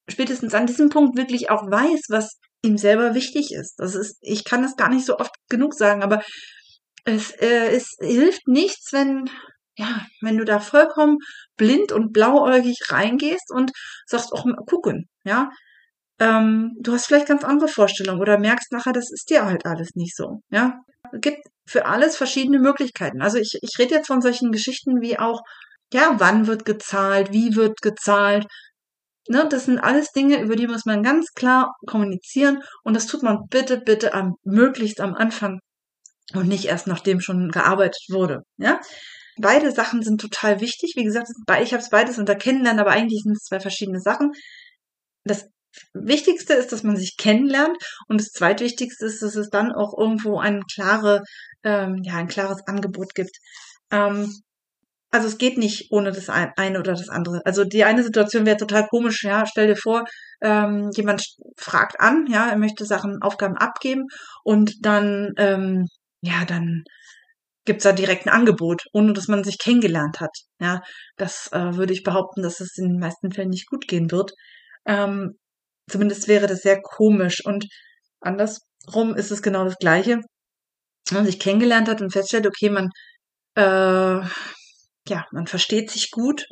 [0.09, 3.75] spätestens an diesem Punkt wirklich auch weiß, was ihm selber wichtig ist.
[3.77, 6.21] Das ist, ich kann das gar nicht so oft genug sagen, aber
[7.05, 9.29] es, äh, es hilft nichts, wenn,
[9.77, 11.17] ja, wenn du da vollkommen
[11.57, 13.71] blind und blauäugig reingehst und
[14.05, 15.49] sagst, auch mal gucken, ja.
[16.19, 19.95] Ähm, du hast vielleicht ganz andere Vorstellungen oder merkst nachher, das ist dir halt alles
[19.95, 20.79] nicht so, ja.
[21.11, 21.39] Es gibt
[21.71, 23.21] für alles verschiedene Möglichkeiten.
[23.21, 25.41] Also ich, ich rede jetzt von solchen Geschichten wie auch,
[25.93, 28.45] ja, wann wird gezahlt, wie wird gezahlt.
[29.29, 33.23] Ne, das sind alles Dinge, über die muss man ganz klar kommunizieren und das tut
[33.23, 35.59] man bitte, bitte am, möglichst am Anfang
[36.33, 38.41] und nicht erst nachdem schon gearbeitet wurde.
[38.57, 38.81] Ja,
[39.37, 40.93] beide Sachen sind total wichtig.
[40.95, 41.27] Wie gesagt,
[41.61, 44.31] ich habe es beides unter Kennenlernen, aber eigentlich sind es zwei verschiedene Sachen.
[45.23, 45.47] Das
[45.93, 50.39] Wichtigste ist, dass man sich kennenlernt und das zweitwichtigste ist, dass es dann auch irgendwo
[50.39, 51.23] ein klare,
[51.63, 53.37] ähm, ja, ein klares Angebot gibt.
[53.91, 54.31] Ähm,
[55.11, 57.41] also es geht nicht ohne das eine oder das andere.
[57.45, 59.45] Also die eine Situation wäre total komisch, ja.
[59.45, 60.05] Stell dir vor,
[60.41, 61.25] ähm, jemand
[61.57, 64.07] fragt an, ja, er möchte Sachen, Aufgaben abgeben
[64.43, 65.87] und dann, ähm,
[66.21, 66.83] ja, dann
[67.65, 70.31] gibt's da direkt ein Angebot, ohne dass man sich kennengelernt hat.
[70.59, 70.81] Ja,
[71.17, 74.31] das äh, würde ich behaupten, dass es in den meisten Fällen nicht gut gehen wird.
[74.85, 75.37] Ähm,
[75.89, 77.45] Zumindest wäre das sehr komisch.
[77.45, 77.65] Und
[78.21, 80.21] andersrum ist es genau das Gleiche.
[81.09, 82.89] Wenn man sich kennengelernt hat und feststellt, okay, man,
[83.55, 84.25] äh,
[85.07, 86.45] ja, man versteht sich gut,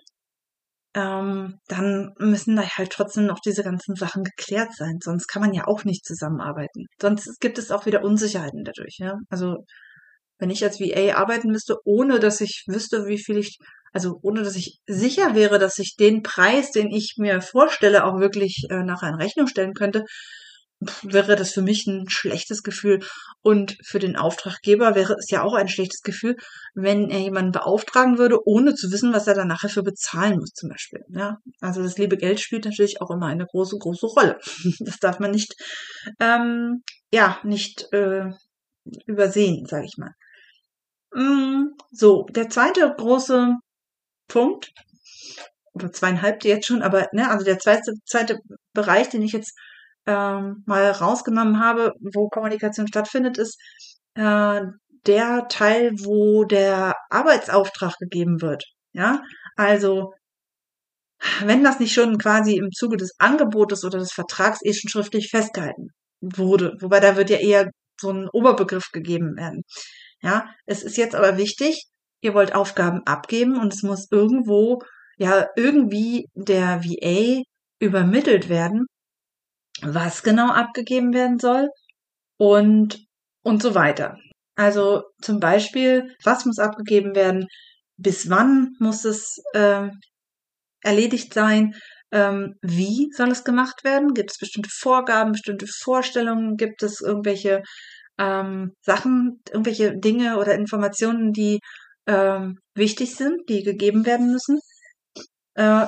[0.95, 4.97] ähm, dann müssen da halt trotzdem noch diese ganzen Sachen geklärt sein.
[5.01, 6.85] Sonst kann man ja auch nicht zusammenarbeiten.
[6.99, 8.97] Sonst gibt es auch wieder Unsicherheiten dadurch.
[8.99, 9.15] Ja?
[9.29, 9.57] Also
[10.39, 13.57] wenn ich als VA arbeiten müsste, ohne dass ich wüsste, wie viel ich
[13.93, 18.19] also ohne dass ich sicher wäre, dass ich den Preis, den ich mir vorstelle, auch
[18.19, 20.05] wirklich äh, nachher in Rechnung stellen könnte,
[21.03, 22.99] wäre das für mich ein schlechtes Gefühl.
[23.41, 26.35] Und für den Auftraggeber wäre es ja auch ein schlechtes Gefühl,
[26.73, 30.51] wenn er jemanden beauftragen würde, ohne zu wissen, was er dann nachher für bezahlen muss,
[30.51, 31.01] zum Beispiel.
[31.09, 34.39] Ja, also das liebe Geld spielt natürlich auch immer eine große, große Rolle.
[34.79, 35.55] Das darf man nicht,
[36.19, 38.31] ähm, ja, nicht äh,
[39.05, 40.13] übersehen, sage ich mal.
[41.13, 43.55] Mm, so, der zweite große
[44.29, 44.71] Punkt,
[45.73, 48.39] oder zweieinhalb jetzt schon, aber ne, also der zweite, zweite
[48.73, 49.53] Bereich, den ich jetzt
[50.05, 53.59] ähm, mal rausgenommen habe, wo Kommunikation stattfindet, ist
[54.15, 54.61] äh,
[55.05, 58.63] der Teil, wo der Arbeitsauftrag gegeben wird.
[58.93, 59.21] Ja,
[59.55, 60.13] also
[61.41, 65.29] wenn das nicht schon quasi im Zuge des Angebotes oder des Vertrags eh schon schriftlich
[65.29, 65.89] festgehalten
[66.21, 69.63] wurde, wobei da wird ja eher so ein Oberbegriff gegeben werden.
[70.21, 71.85] Ja, es ist jetzt aber wichtig,
[72.21, 74.81] ihr wollt Aufgaben abgeben und es muss irgendwo,
[75.17, 77.43] ja, irgendwie der VA
[77.79, 78.85] übermittelt werden,
[79.81, 81.69] was genau abgegeben werden soll
[82.37, 82.99] und,
[83.43, 84.17] und so weiter.
[84.55, 87.47] Also zum Beispiel, was muss abgegeben werden,
[87.97, 89.87] bis wann muss es äh,
[90.81, 91.73] erledigt sein,
[92.11, 97.61] ähm, wie soll es gemacht werden, gibt es bestimmte Vorgaben, bestimmte Vorstellungen, gibt es irgendwelche
[98.17, 101.59] ähm, Sachen, irgendwelche Dinge oder Informationen, die
[102.09, 104.59] ähm, wichtig sind, die gegeben werden müssen.
[105.53, 105.85] Äh,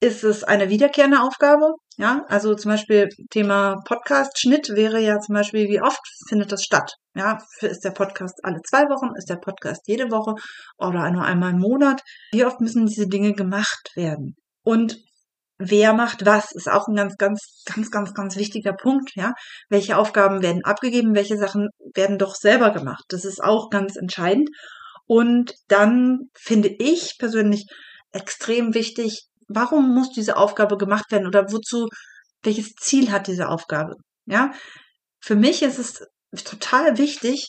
[0.00, 1.72] ist es eine wiederkehrende Aufgabe?
[1.96, 6.92] Ja, also zum Beispiel Thema Podcast-Schnitt wäre ja zum Beispiel, wie oft findet das statt?
[7.14, 9.16] Ja, ist der Podcast alle zwei Wochen?
[9.16, 10.34] Ist der Podcast jede Woche
[10.76, 12.02] oder nur einmal im Monat?
[12.32, 14.34] Wie oft müssen diese Dinge gemacht werden?
[14.62, 14.98] Und
[15.56, 19.32] wer macht was, ist auch ein ganz, ganz, ganz, ganz, ganz wichtiger Punkt, ja.
[19.70, 23.04] Welche Aufgaben werden abgegeben, welche Sachen werden doch selber gemacht?
[23.08, 24.50] Das ist auch ganz entscheidend.
[25.06, 27.66] Und dann finde ich persönlich
[28.12, 31.88] extrem wichtig, warum muss diese Aufgabe gemacht werden oder wozu,
[32.42, 33.94] welches Ziel hat diese Aufgabe?
[34.26, 34.52] Ja,
[35.20, 37.48] für mich ist es total wichtig,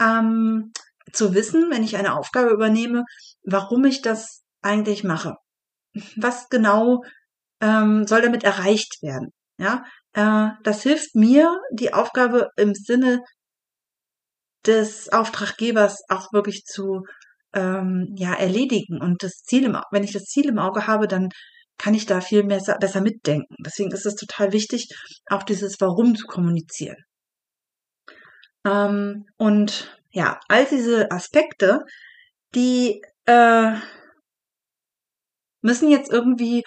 [0.00, 0.72] ähm,
[1.12, 3.04] zu wissen, wenn ich eine Aufgabe übernehme,
[3.42, 5.34] warum ich das eigentlich mache.
[6.16, 7.02] Was genau
[7.60, 9.32] ähm, soll damit erreicht werden?
[9.58, 13.22] Ja, äh, das hilft mir, die Aufgabe im Sinne
[14.66, 17.02] des Auftraggebers auch wirklich zu
[17.54, 19.00] ähm, ja erledigen.
[19.00, 21.28] Und das Ziel im, wenn ich das Ziel im Auge habe, dann
[21.78, 23.54] kann ich da viel mehr, besser mitdenken.
[23.64, 24.88] Deswegen ist es total wichtig,
[25.30, 26.98] auch dieses Warum zu kommunizieren.
[28.66, 31.80] Ähm, und ja, all diese Aspekte,
[32.54, 33.76] die äh,
[35.62, 36.64] müssen jetzt irgendwie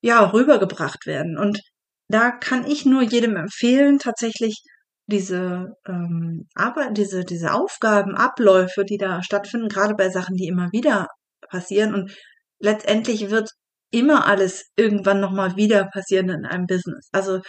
[0.00, 1.38] ja rübergebracht werden.
[1.38, 1.60] Und
[2.08, 4.62] da kann ich nur jedem empfehlen, tatsächlich
[5.06, 10.72] diese ähm, Arbeit, diese, diese Aufgaben, Abläufe, die da stattfinden, gerade bei Sachen, die immer
[10.72, 11.08] wieder
[11.50, 11.94] passieren.
[11.94, 12.16] Und
[12.58, 13.50] letztendlich wird
[13.90, 17.08] immer alles irgendwann nochmal wieder passieren in einem Business.
[17.12, 17.40] Also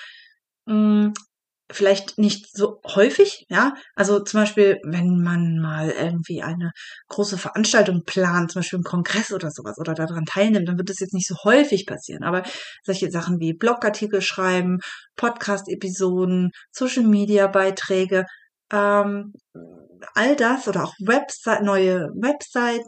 [0.65, 1.13] mh, mm,
[1.71, 3.73] vielleicht nicht so häufig, ja.
[3.95, 6.71] Also zum Beispiel, wenn man mal irgendwie eine
[7.09, 10.99] große Veranstaltung plant, zum Beispiel einen Kongress oder sowas, oder daran teilnimmt, dann wird das
[10.99, 12.23] jetzt nicht so häufig passieren.
[12.23, 12.43] Aber
[12.83, 14.79] solche Sachen wie Blogartikel schreiben,
[15.15, 18.25] Podcast-Episoden, Social-Media-Beiträge,
[18.71, 19.33] ähm,
[20.13, 22.83] all das oder auch Website, neue Website,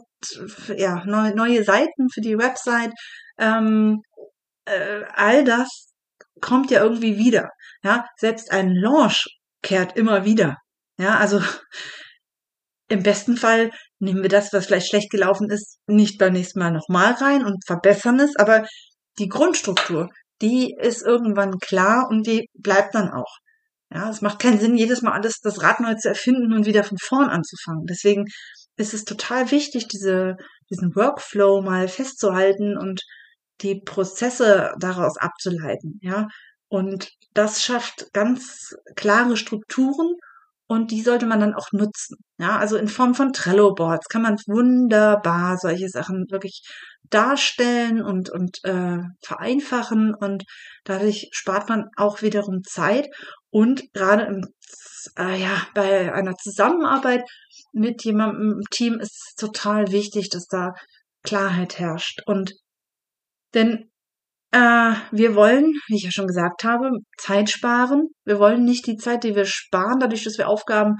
[0.76, 2.92] ja, neue, neue Seiten für die Website,
[3.38, 4.02] ähm,
[4.66, 5.87] äh, all das
[6.40, 7.50] kommt ja irgendwie wieder.
[7.82, 9.26] Ja, selbst ein Launch
[9.62, 10.56] kehrt immer wieder.
[10.98, 11.40] Ja, also
[12.88, 16.72] im besten Fall nehmen wir das, was vielleicht schlecht gelaufen ist, nicht beim nächsten Mal
[16.72, 18.66] nochmal rein und verbessern es, aber
[19.18, 20.08] die Grundstruktur,
[20.40, 23.38] die ist irgendwann klar und die bleibt dann auch.
[23.92, 26.84] Ja, es macht keinen Sinn, jedes Mal alles das Rad neu zu erfinden und wieder
[26.84, 27.86] von vorn anzufangen.
[27.86, 28.24] Deswegen
[28.76, 30.36] ist es total wichtig, diese,
[30.70, 33.02] diesen Workflow mal festzuhalten und
[33.62, 35.98] die Prozesse daraus abzuleiten.
[36.02, 36.28] Ja,
[36.68, 40.14] und das schafft ganz klare Strukturen
[40.66, 42.18] und die sollte man dann auch nutzen.
[42.38, 46.62] Ja, also in Form von Trello-Boards kann man wunderbar solche Sachen wirklich
[47.10, 50.44] darstellen und, und äh, vereinfachen und
[50.84, 53.08] dadurch spart man auch wiederum Zeit
[53.50, 54.44] und gerade im,
[55.18, 57.22] äh, ja, bei einer Zusammenarbeit
[57.72, 60.74] mit jemandem im Team ist es total wichtig, dass da
[61.22, 62.52] Klarheit herrscht und
[63.54, 63.90] denn
[64.50, 68.08] äh, wir wollen, wie ich ja schon gesagt habe, Zeit sparen.
[68.24, 70.96] Wir wollen nicht die Zeit, die wir sparen, dadurch, dass wir Aufgaben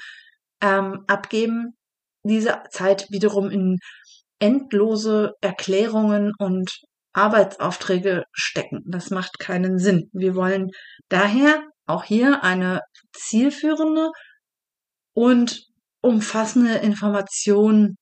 [0.61, 1.77] ähm, abgeben,
[2.25, 3.79] diese Zeit wiederum in
[4.39, 6.71] endlose Erklärungen und
[7.13, 8.83] Arbeitsaufträge stecken.
[8.87, 10.11] Das macht keinen Sinn.
[10.13, 10.71] Wir wollen
[11.09, 12.81] daher auch hier eine
[13.13, 14.11] zielführende
[15.15, 15.65] und
[16.01, 17.97] umfassende Information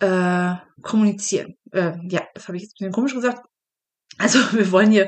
[0.00, 1.54] äh, kommunizieren.
[1.72, 3.44] Äh, ja, das habe ich jetzt ein bisschen komisch gesagt.
[4.16, 5.06] Also wir wollen hier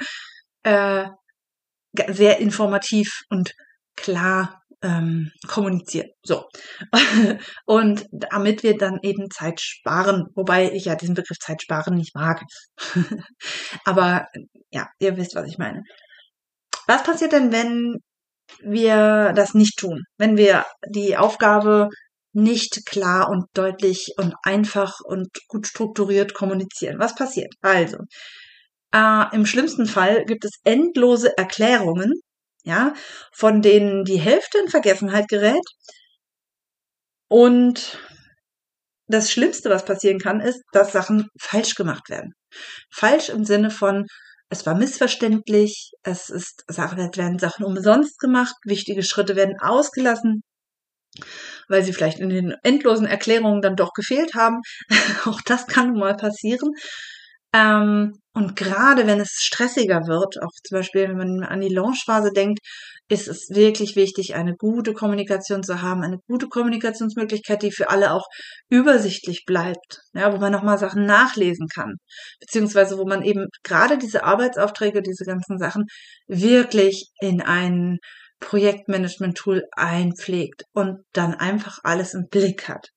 [0.62, 1.06] äh,
[2.08, 3.52] sehr informativ und
[3.96, 6.08] klar ähm, kommunizieren.
[6.22, 6.48] So.
[7.66, 12.14] und damit wir dann eben Zeit sparen, wobei ich ja diesen Begriff Zeit sparen nicht
[12.14, 12.42] mag.
[13.84, 14.26] Aber
[14.70, 15.82] ja, ihr wisst, was ich meine.
[16.86, 17.98] Was passiert denn, wenn
[18.62, 20.04] wir das nicht tun?
[20.16, 21.88] Wenn wir die Aufgabe
[22.32, 26.98] nicht klar und deutlich und einfach und gut strukturiert kommunizieren.
[26.98, 27.52] Was passiert?
[27.60, 27.98] Also,
[28.92, 32.12] äh, im schlimmsten Fall gibt es endlose Erklärungen,
[32.64, 32.94] ja,
[33.32, 35.64] von denen die Hälfte in Vergessenheit gerät.
[37.28, 37.98] Und
[39.06, 42.32] das Schlimmste, was passieren kann, ist, dass Sachen falsch gemacht werden.
[42.92, 44.06] Falsch im Sinne von,
[44.50, 50.42] es war missverständlich, es ist, werden Sachen umsonst gemacht, wichtige Schritte werden ausgelassen,
[51.68, 54.60] weil sie vielleicht in den endlosen Erklärungen dann doch gefehlt haben.
[55.24, 56.70] Auch das kann mal passieren.
[57.52, 62.32] Ähm, und gerade wenn es stressiger wird, auch zum Beispiel, wenn man an die Launchphase
[62.32, 62.60] denkt,
[63.08, 68.12] ist es wirklich wichtig, eine gute Kommunikation zu haben, eine gute Kommunikationsmöglichkeit, die für alle
[68.12, 68.26] auch
[68.68, 71.96] übersichtlich bleibt, ja, wo man nochmal Sachen nachlesen kann,
[72.38, 75.86] beziehungsweise wo man eben gerade diese Arbeitsaufträge, diese ganzen Sachen
[76.28, 77.98] wirklich in ein
[78.38, 82.88] Projektmanagement-Tool einpflegt und dann einfach alles im Blick hat.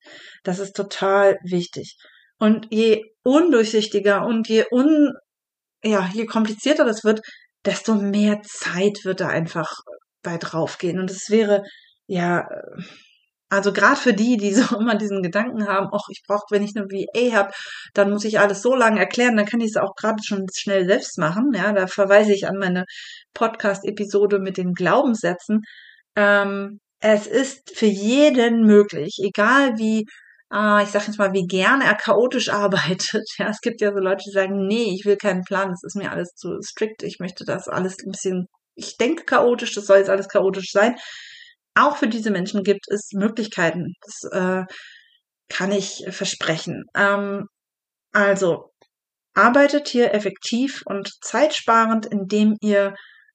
[0.43, 1.97] Das ist total wichtig.
[2.39, 5.13] Und je undurchsichtiger und je un,
[5.84, 7.22] ja, je komplizierter das wird,
[7.65, 9.72] desto mehr Zeit wird da einfach
[10.24, 11.00] bei draufgehen.
[11.00, 11.63] Und es wäre,
[12.08, 12.48] ja,
[13.54, 16.76] also gerade für die, die so immer diesen Gedanken haben, ach, ich brauche, wenn ich
[16.76, 17.52] eine VA habe,
[17.93, 20.86] dann muss ich alles so lange erklären, dann kann ich es auch gerade schon schnell
[20.86, 21.52] selbst machen.
[21.54, 22.86] Ja, da verweise ich an meine
[23.34, 25.62] Podcast-Episode mit den Glaubenssätzen.
[26.15, 30.06] Ähm, es ist für jeden möglich, egal wie
[30.53, 33.27] äh, ich sage jetzt mal, wie gerne er chaotisch arbeitet.
[33.37, 35.95] Ja, es gibt ja so Leute, die sagen, nee, ich will keinen Plan, das ist
[35.95, 39.97] mir alles zu strikt, ich möchte das alles ein bisschen, ich denke chaotisch, das soll
[39.97, 40.95] jetzt alles chaotisch sein.
[41.75, 43.93] Auch für diese Menschen gibt es Möglichkeiten.
[44.01, 44.63] Das äh,
[45.49, 46.83] kann ich versprechen.
[46.95, 47.47] Ähm,
[48.11, 48.71] also,
[49.33, 52.93] arbeitet hier effektiv und zeitsparend, indem ihr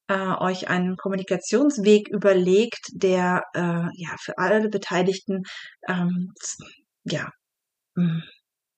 [0.08, 5.42] äh, euch einen Kommunikationsweg überlegt, der äh, ja für alle Beteiligten
[5.88, 6.32] ähm,
[7.10, 7.30] ja,
[7.96, 8.22] hm,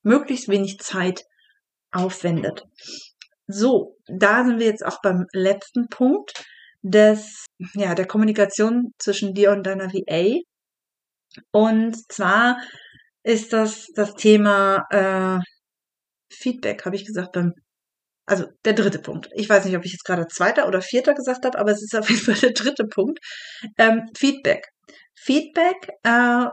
[0.03, 1.25] möglichst wenig Zeit
[1.93, 2.65] aufwendet.
[3.47, 6.45] So, da sind wir jetzt auch beim letzten Punkt
[6.83, 10.41] des, ja, der Kommunikation zwischen dir und deiner VA.
[11.53, 12.59] Und zwar
[13.23, 15.41] ist das das Thema äh,
[16.33, 17.55] Feedback, habe ich gesagt, beim,
[18.27, 19.29] also der dritte Punkt.
[19.35, 21.95] Ich weiß nicht, ob ich jetzt gerade zweiter oder vierter gesagt habe, aber es ist
[21.97, 23.19] auf jeden Fall der dritte Punkt.
[23.79, 24.69] Ähm, Feedback.
[25.15, 26.47] Feedback äh,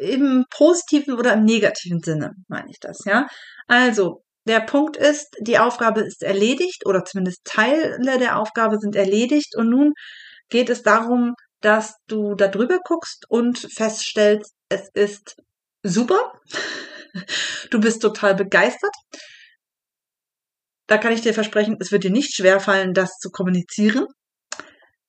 [0.00, 3.26] im positiven oder im negativen Sinne, meine ich das, ja.
[3.66, 9.56] Also, der Punkt ist, die Aufgabe ist erledigt oder zumindest Teile der Aufgabe sind erledigt
[9.56, 9.94] und nun
[10.48, 15.36] geht es darum, dass du da drüber guckst und feststellst, es ist
[15.82, 16.32] super.
[17.70, 18.94] Du bist total begeistert.
[20.86, 24.06] Da kann ich dir versprechen, es wird dir nicht schwerfallen, das zu kommunizieren.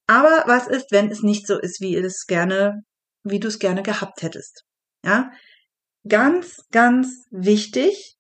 [0.07, 2.83] Aber was ist, wenn es nicht so ist, wie es gerne
[3.29, 4.63] wie du es gerne gehabt hättest.
[5.03, 5.31] Ja,
[6.07, 8.15] ganz, ganz wichtig,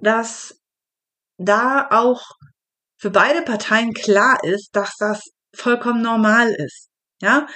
[0.00, 0.58] dass
[1.38, 2.22] da auch
[2.98, 5.22] für beide Parteien klar ist, dass das
[5.54, 6.88] vollkommen normal ist.
[7.20, 7.46] Ja,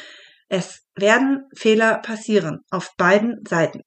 [0.48, 3.82] es werden Fehler passieren auf beiden Seiten.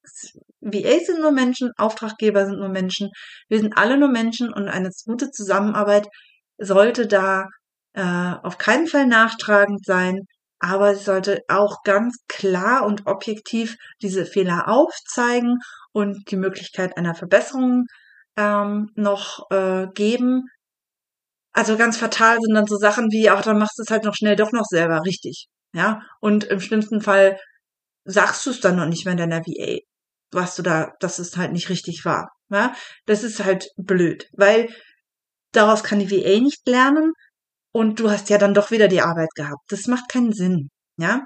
[0.61, 3.09] VAs sind nur Menschen, Auftraggeber sind nur Menschen.
[3.49, 6.07] Wir sind alle nur Menschen und eine gute Zusammenarbeit
[6.57, 7.47] sollte da
[7.93, 10.25] äh, auf keinen Fall nachtragend sein
[10.61, 15.57] aber sie sollte auch ganz klar und objektiv diese Fehler aufzeigen
[15.91, 17.85] und die Möglichkeit einer Verbesserung
[18.37, 20.43] ähm, noch äh, geben.
[21.51, 24.15] Also ganz fatal sind dann so Sachen wie, ach, dann machst du es halt noch
[24.15, 25.47] schnell doch noch selber richtig.
[25.73, 27.39] Ja, und im schlimmsten Fall
[28.05, 29.79] sagst du es dann noch nicht mehr in deiner VA,
[30.31, 32.31] was du da, dass es halt nicht richtig war.
[32.49, 32.75] Ja,
[33.05, 34.69] das ist halt blöd, weil
[35.53, 37.13] daraus kann die VA nicht lernen
[37.71, 39.63] und du hast ja dann doch wieder die Arbeit gehabt.
[39.69, 41.25] Das macht keinen Sinn, ja.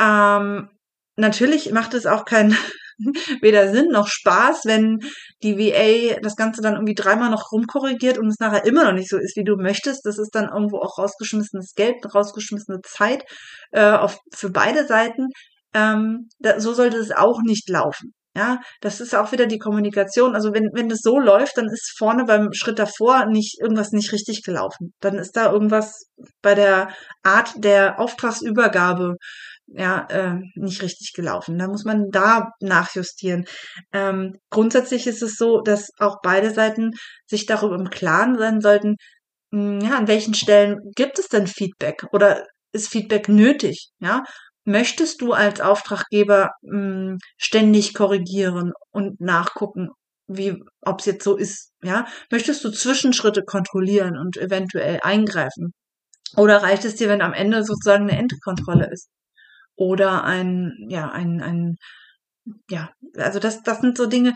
[0.00, 0.68] Ähm,
[1.16, 2.56] natürlich macht es auch keinen
[3.40, 4.98] weder Sinn noch Spaß, wenn
[5.42, 9.08] die VA das Ganze dann irgendwie dreimal noch rumkorrigiert und es nachher immer noch nicht
[9.08, 10.04] so ist, wie du möchtest.
[10.04, 13.24] Das ist dann irgendwo auch rausgeschmissenes Geld, rausgeschmissene Zeit
[13.72, 15.28] äh, auf, für beide Seiten.
[15.74, 18.12] Ähm, da, so sollte es auch nicht laufen.
[18.34, 20.34] Ja, das ist auch wieder die Kommunikation.
[20.34, 24.10] Also wenn, wenn das so läuft, dann ist vorne beim Schritt davor nicht irgendwas nicht
[24.12, 24.94] richtig gelaufen.
[25.00, 26.06] Dann ist da irgendwas
[26.40, 26.88] bei der
[27.22, 29.16] Art der Auftragsübergabe
[29.66, 31.58] ja äh, nicht richtig gelaufen.
[31.58, 33.44] Da muss man da nachjustieren.
[33.92, 36.92] Ähm, grundsätzlich ist es so, dass auch beide Seiten
[37.26, 38.96] sich darüber im Klaren sein sollten,
[39.52, 43.90] hm, ja, an welchen Stellen gibt es denn Feedback oder ist Feedback nötig?
[44.00, 44.24] Ja,
[44.64, 49.90] möchtest du als Auftraggeber mh, hm, ständig korrigieren und nachgucken,
[50.28, 51.72] wie, ob es jetzt so ist?
[51.82, 55.72] Ja, möchtest du Zwischenschritte kontrollieren und eventuell eingreifen?
[56.36, 59.08] Oder reicht es dir, wenn am Ende sozusagen eine Endkontrolle ist?
[59.76, 61.76] Oder ein, ja, ein, ein,
[62.70, 64.34] ja, also das, das sind so Dinge,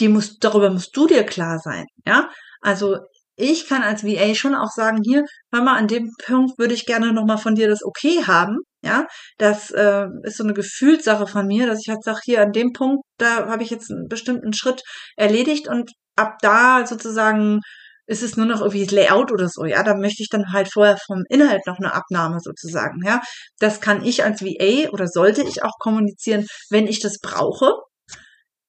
[0.00, 2.30] die musst, darüber musst du dir klar sein, ja?
[2.60, 2.98] Also
[3.36, 6.86] ich kann als VA schon auch sagen, hier, hör mal, an dem Punkt würde ich
[6.86, 8.58] gerne nochmal von dir das Okay haben.
[8.82, 9.06] Ja,
[9.38, 12.72] das äh, ist so eine Gefühlssache von mir, dass ich halt sage, hier an dem
[12.72, 14.82] Punkt, da habe ich jetzt einen bestimmten Schritt
[15.16, 17.60] erledigt und ab da sozusagen
[18.06, 20.96] ist es nur noch irgendwie Layout oder so, ja, da möchte ich dann halt vorher
[21.06, 23.20] vom Inhalt noch eine Abnahme sozusagen, ja.
[23.58, 27.74] Das kann ich als VA oder sollte ich auch kommunizieren, wenn ich das brauche,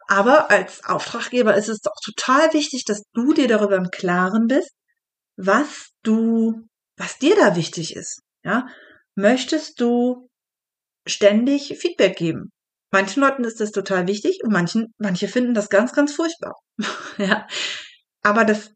[0.07, 4.71] aber als Auftraggeber ist es doch total wichtig, dass du dir darüber im Klaren bist,
[5.37, 8.21] was du, was dir da wichtig ist.
[8.43, 8.67] Ja,
[9.15, 10.27] möchtest du
[11.07, 12.51] ständig Feedback geben?
[12.91, 16.55] Manchen Leuten ist das total wichtig und manchen, manche finden das ganz, ganz furchtbar.
[17.17, 17.47] ja,
[18.21, 18.71] aber das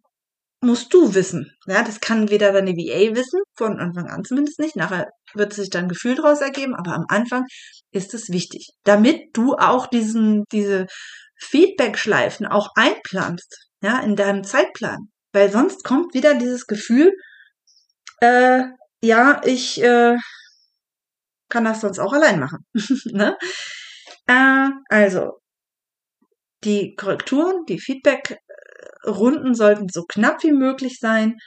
[0.62, 1.52] musst du wissen.
[1.68, 4.76] Ja, das kann weder deine VA wissen, von Anfang an zumindest nicht.
[4.76, 7.46] Nachher wird sich dann Gefühl daraus ergeben, aber am Anfang
[7.92, 10.88] ist es wichtig, damit du auch diesen, diese
[11.38, 15.10] Feedback-Schleifen auch einplanst, ja, in deinem Zeitplan.
[15.34, 17.12] Weil sonst kommt wieder dieses Gefühl,
[18.22, 18.64] äh,
[19.06, 20.16] ja, ich äh,
[21.50, 22.66] kann das sonst auch allein machen.
[23.06, 23.38] ne?
[24.28, 25.40] äh, also,
[26.64, 31.38] die Korrekturen, die Feedback-Runden sollten so knapp wie möglich sein.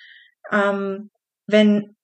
[0.52, 1.10] Ähm,
[1.46, 1.96] wenn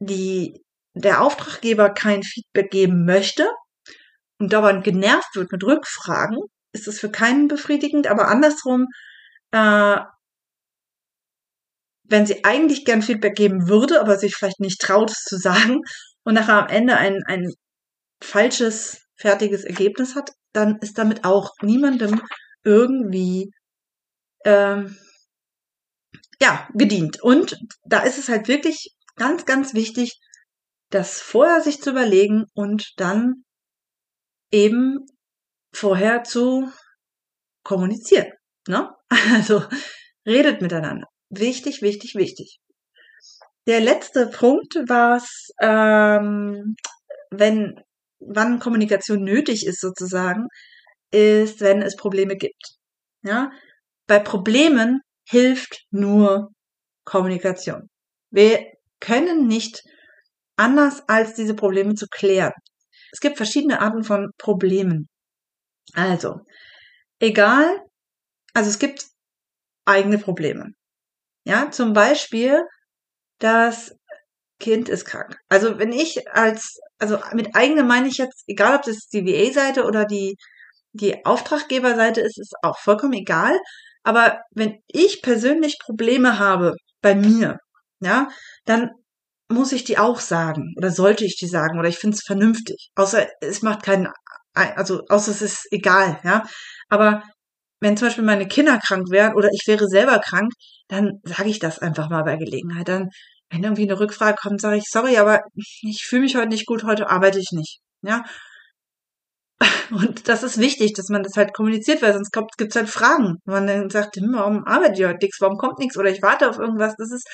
[0.00, 0.64] die,
[0.94, 3.48] der Auftraggeber kein Feedback geben möchte
[4.38, 6.38] und dauernd genervt wird mit Rückfragen,
[6.72, 8.86] ist es für keinen befriedigend, aber andersrum,
[9.52, 9.98] äh,
[12.10, 15.80] wenn sie eigentlich gern Feedback geben würde, aber sich vielleicht nicht traut, es zu sagen
[16.24, 17.48] und nachher am Ende ein, ein
[18.22, 22.20] falsches, fertiges Ergebnis hat, dann ist damit auch niemandem
[22.64, 23.50] irgendwie
[24.44, 24.96] ähm,
[26.40, 27.22] ja gedient.
[27.22, 30.18] Und da ist es halt wirklich ganz, ganz wichtig,
[30.90, 33.44] das vorher sich zu überlegen und dann
[34.50, 35.06] eben
[35.72, 36.70] vorher zu
[37.62, 38.32] kommunizieren.
[38.66, 38.90] Ne?
[39.32, 39.64] Also
[40.26, 41.09] redet miteinander.
[41.30, 42.58] Wichtig, wichtig, wichtig.
[43.66, 45.16] Der letzte Punkt war
[45.60, 46.74] ähm,
[47.30, 47.80] wenn,
[48.18, 50.48] wann Kommunikation nötig ist sozusagen,
[51.12, 52.76] ist, wenn es Probleme gibt.
[53.22, 53.50] Ja?
[54.06, 56.50] Bei Problemen hilft nur
[57.04, 57.88] Kommunikation.
[58.30, 58.66] Wir
[59.00, 59.82] können nicht
[60.56, 62.52] anders als diese Probleme zu klären.
[63.12, 65.08] Es gibt verschiedene Arten von Problemen.
[65.94, 66.40] Also,
[67.18, 67.80] egal,
[68.52, 69.06] also es gibt
[69.84, 70.72] eigene Probleme.
[71.46, 72.62] Ja, zum Beispiel,
[73.40, 73.96] das
[74.60, 75.36] Kind ist krank.
[75.48, 79.84] Also wenn ich als, also mit eigene meine ich jetzt, egal ob das die VA-Seite
[79.86, 80.36] oder die,
[80.92, 83.58] die Auftraggeberseite ist, ist auch vollkommen egal.
[84.04, 87.58] Aber wenn ich persönlich Probleme habe bei mir,
[88.00, 88.28] ja,
[88.66, 88.90] dann
[89.48, 92.90] muss ich die auch sagen oder sollte ich die sagen oder ich finde es vernünftig.
[92.96, 94.08] Außer es macht keinen
[94.54, 96.44] also außer es ist egal, ja.
[96.90, 97.22] Aber
[97.80, 100.52] wenn zum Beispiel meine Kinder krank wären oder ich wäre selber krank,
[100.88, 102.88] dann sage ich das einfach mal bei Gelegenheit.
[102.88, 103.08] Dann,
[103.50, 106.84] wenn irgendwie eine Rückfrage kommt, sage ich, sorry, aber ich fühle mich heute nicht gut,
[106.84, 107.80] heute arbeite ich nicht.
[108.02, 108.24] Ja.
[109.90, 113.36] Und das ist wichtig, dass man das halt kommuniziert, weil sonst gibt es halt Fragen.
[113.44, 116.22] Wenn man dann sagt, hm, warum arbeitet ihr heute nichts, warum kommt nichts oder ich
[116.22, 117.28] warte auf irgendwas, das ist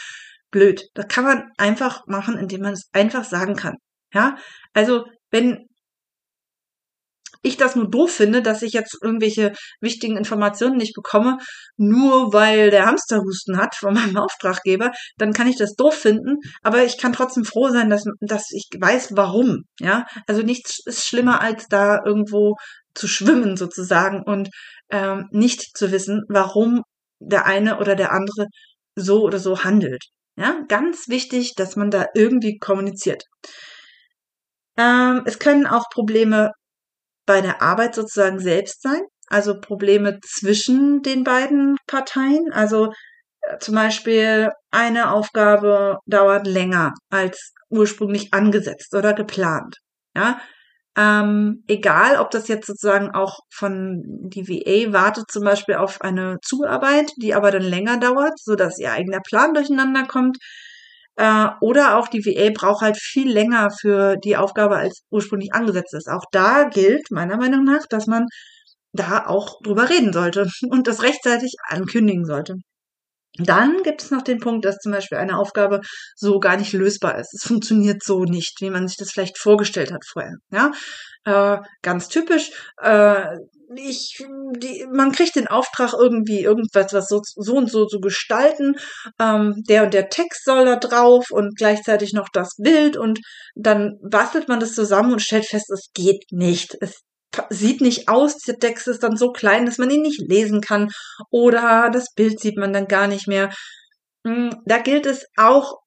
[0.51, 0.83] blöd.
[0.95, 3.77] Das kann man einfach machen, indem man es einfach sagen kann.
[4.13, 4.37] Ja,
[4.73, 5.67] also wenn
[7.47, 11.39] ich das nur doof finde, dass ich jetzt irgendwelche wichtigen Informationen nicht bekomme,
[11.77, 16.85] nur weil der Hamsterhusten hat von meinem Auftraggeber, dann kann ich das doof finden, aber
[16.85, 19.65] ich kann trotzdem froh sein, dass, dass ich weiß, warum.
[19.81, 22.57] Ja, also nichts ist schlimmer, als da irgendwo
[22.95, 24.49] zu schwimmen sozusagen und
[24.91, 26.83] ähm, nicht zu wissen, warum
[27.21, 28.47] der eine oder der andere
[28.95, 30.05] so oder so handelt.
[30.39, 33.25] Ja, ganz wichtig, dass man da irgendwie kommuniziert.
[34.77, 36.51] Ähm, es können auch Probleme
[37.27, 42.53] bei der Arbeit sozusagen selbst sein, also Probleme zwischen den beiden Parteien.
[42.53, 42.93] Also
[43.43, 49.77] äh, zum Beispiel eine Aufgabe dauert länger als ursprünglich angesetzt oder geplant.
[50.15, 50.41] Ja,
[50.97, 56.39] ähm, egal, ob das jetzt sozusagen auch von die VA wartet zum Beispiel auf eine
[56.43, 60.39] Zuarbeit, die aber dann länger dauert, so dass ihr eigener Plan durcheinander kommt.
[61.17, 65.95] Äh, oder auch die VA braucht halt viel länger für die Aufgabe, als ursprünglich angesetzt
[65.95, 66.09] ist.
[66.09, 68.27] Auch da gilt meiner Meinung nach, dass man
[68.93, 72.57] da auch drüber reden sollte und das rechtzeitig ankündigen sollte.
[73.39, 75.81] Dann gibt es noch den Punkt, dass zum Beispiel eine Aufgabe
[76.15, 77.35] so gar nicht lösbar ist.
[77.35, 80.37] Es funktioniert so nicht, wie man sich das vielleicht vorgestellt hat vorher.
[80.51, 80.73] Ja,
[81.25, 82.51] äh, ganz typisch.
[82.81, 83.37] Äh,
[83.75, 84.25] ich,
[84.59, 88.77] die, man kriegt den Auftrag irgendwie irgendwas, was so, so und so zu gestalten.
[89.21, 93.21] Ähm, der und der Text soll da drauf und gleichzeitig noch das Bild und
[93.55, 96.77] dann bastelt man das zusammen und stellt fest, es geht nicht.
[96.81, 97.03] Es
[97.51, 100.91] sieht nicht aus, der Text ist dann so klein, dass man ihn nicht lesen kann
[101.31, 103.51] oder das Bild sieht man dann gar nicht mehr.
[104.27, 105.79] Hm, da gilt es auch,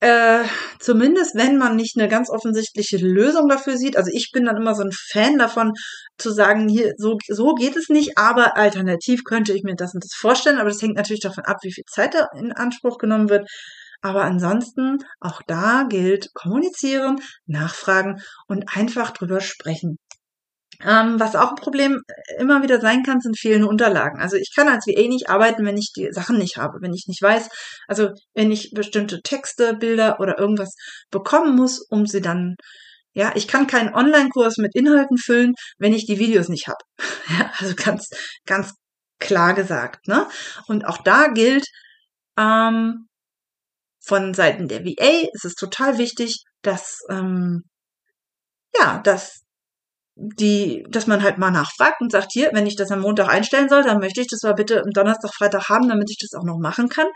[0.00, 0.44] äh,
[0.80, 3.96] zumindest wenn man nicht eine ganz offensichtliche Lösung dafür sieht.
[3.96, 5.72] Also ich bin dann immer so ein Fan davon,
[6.18, 10.04] zu sagen, hier, so, so geht es nicht, aber alternativ könnte ich mir das und
[10.04, 10.58] das vorstellen.
[10.58, 13.48] Aber das hängt natürlich davon ab, wie viel Zeit da in Anspruch genommen wird.
[14.02, 19.98] Aber ansonsten, auch da gilt kommunizieren, nachfragen und einfach drüber sprechen.
[20.84, 22.02] Ähm, was auch ein Problem
[22.38, 24.20] immer wieder sein kann, sind fehlende Unterlagen.
[24.20, 27.06] Also ich kann als VA nicht arbeiten, wenn ich die Sachen nicht habe, wenn ich
[27.06, 27.48] nicht weiß,
[27.88, 30.74] also wenn ich bestimmte Texte, Bilder oder irgendwas
[31.10, 32.56] bekommen muss, um sie dann,
[33.12, 36.78] ja, ich kann keinen Online-Kurs mit Inhalten füllen, wenn ich die Videos nicht habe.
[37.38, 38.08] Ja, also ganz,
[38.46, 38.72] ganz
[39.18, 40.06] klar gesagt.
[40.06, 40.28] Ne?
[40.68, 41.66] Und auch da gilt,
[42.38, 43.08] ähm,
[44.04, 47.64] von Seiten der VA ist es total wichtig, dass ähm,
[48.78, 49.42] ja, dass
[50.18, 53.68] die, dass man halt mal nachfragt und sagt, hier, wenn ich das am Montag einstellen
[53.68, 56.44] soll, dann möchte ich das aber bitte am Donnerstag, Freitag haben, damit ich das auch
[56.44, 57.06] noch machen kann.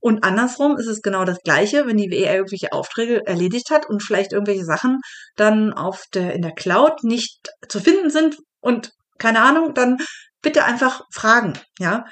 [0.00, 4.02] Und andersrum ist es genau das Gleiche, wenn die WER irgendwelche Aufträge erledigt hat und
[4.02, 4.98] vielleicht irgendwelche Sachen
[5.36, 9.96] dann auf der, in der Cloud nicht zu finden sind und keine Ahnung, dann
[10.42, 12.04] bitte einfach fragen, ja.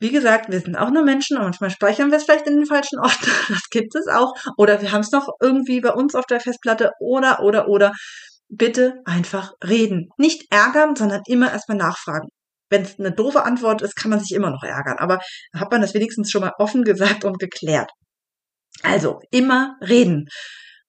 [0.00, 2.66] Wie gesagt, wir sind auch nur Menschen und manchmal speichern wir es vielleicht in den
[2.66, 3.30] falschen Orten.
[3.48, 4.34] Das gibt es auch.
[4.58, 6.90] Oder wir haben es noch irgendwie bei uns auf der Festplatte.
[6.98, 7.92] Oder, oder, oder
[8.52, 10.10] bitte einfach reden.
[10.18, 12.28] Nicht ärgern, sondern immer erstmal nachfragen.
[12.70, 14.98] Wenn es eine doofe Antwort ist, kann man sich immer noch ärgern.
[14.98, 15.18] Aber
[15.54, 17.90] hat man das wenigstens schon mal offen gesagt und geklärt.
[18.82, 20.28] Also immer reden.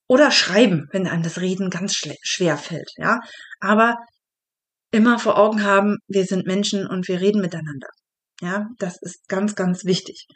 [0.07, 3.19] Oder schreiben, wenn einem das Reden ganz schwer fällt, ja.
[3.59, 3.95] Aber
[4.91, 7.87] immer vor Augen haben, wir sind Menschen und wir reden miteinander.
[8.41, 10.27] Ja, das ist ganz, ganz wichtig.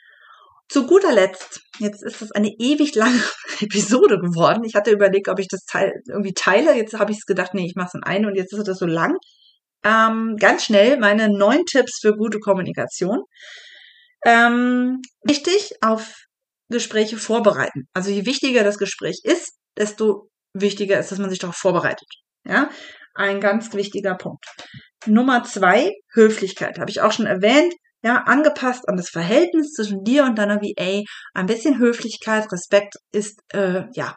[0.70, 3.22] Zu guter Letzt, jetzt ist das eine ewig lange
[3.62, 4.64] Episode geworden.
[4.64, 6.76] Ich hatte überlegt, ob ich das Teil irgendwie teile.
[6.76, 8.80] Jetzt habe ich es gedacht, nee, ich mache es in eine und jetzt ist das
[8.80, 9.16] so lang.
[9.84, 13.24] Ähm, ganz schnell meine neun Tipps für gute Kommunikation.
[14.26, 16.16] Ähm, wichtig, auf
[16.70, 17.88] Gespräche vorbereiten.
[17.94, 22.08] Also je wichtiger das Gespräch ist, desto wichtiger ist, dass man sich darauf vorbereitet.
[22.44, 22.70] Ja,
[23.14, 24.46] ein ganz wichtiger Punkt.
[25.06, 26.80] Nummer zwei, Höflichkeit.
[26.80, 31.04] Habe ich auch schon erwähnt ja, angepasst an das Verhältnis zwischen dir und deiner VA.
[31.34, 34.16] Ein bisschen Höflichkeit, Respekt ist, äh, ja,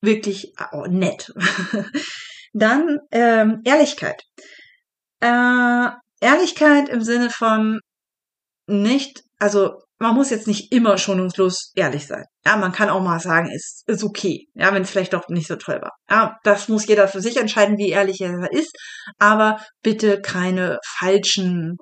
[0.00, 1.32] wirklich oh, nett.
[2.52, 4.22] Dann ähm, Ehrlichkeit.
[5.20, 5.88] Äh,
[6.20, 7.80] Ehrlichkeit im Sinne von
[8.66, 12.24] nicht, also man muss jetzt nicht immer schonungslos ehrlich sein.
[12.44, 14.46] Ja, man kann auch mal sagen, ist, ist okay.
[14.54, 15.92] Ja, wenn es vielleicht doch nicht so toll war.
[16.10, 18.76] Ja, das muss jeder für sich entscheiden, wie ehrlich er ist.
[19.18, 21.78] Aber bitte keine falschen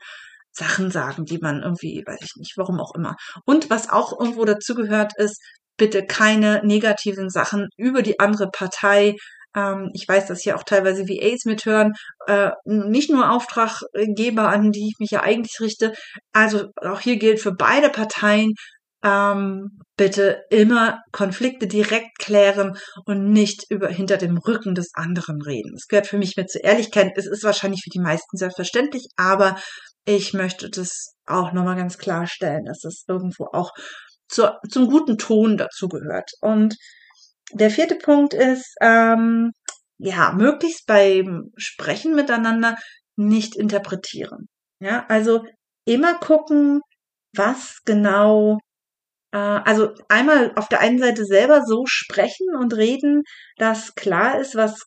[0.52, 3.16] Sachen sagen, die man irgendwie, weiß ich nicht, warum auch immer.
[3.44, 5.40] Und was auch irgendwo dazu gehört, ist,
[5.76, 9.16] bitte keine negativen Sachen über die andere Partei.
[9.56, 11.92] Ähm, ich weiß, dass hier auch teilweise VAs mithören,
[12.26, 15.92] äh, nicht nur Auftraggeber, an die ich mich ja eigentlich richte.
[16.32, 18.52] Also auch hier gilt für beide Parteien,
[19.04, 25.74] ähm, bitte immer Konflikte direkt klären und nicht über hinter dem Rücken des anderen reden.
[25.74, 27.12] Es gehört für mich mit zur Ehrlichkeit.
[27.16, 29.56] Es ist wahrscheinlich für die meisten selbstverständlich, aber
[30.04, 33.72] ich möchte das auch nochmal ganz klarstellen, dass das irgendwo auch
[34.28, 36.30] zu, zum guten Ton dazu gehört.
[36.40, 36.76] Und
[37.52, 39.52] der vierte Punkt ist, ähm,
[39.98, 42.76] ja, möglichst beim Sprechen miteinander
[43.16, 44.48] nicht interpretieren.
[44.80, 45.44] Ja, also
[45.84, 46.80] immer gucken,
[47.34, 48.58] was genau,
[49.32, 53.22] äh, also einmal auf der einen Seite selber so sprechen und reden,
[53.58, 54.86] dass klar ist, was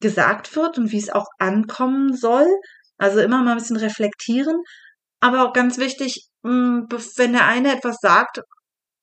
[0.00, 2.48] gesagt wird und wie es auch ankommen soll.
[2.98, 4.56] Also immer mal ein bisschen reflektieren.
[5.20, 6.82] Aber auch ganz wichtig, mm,
[7.16, 8.40] wenn der eine etwas sagt,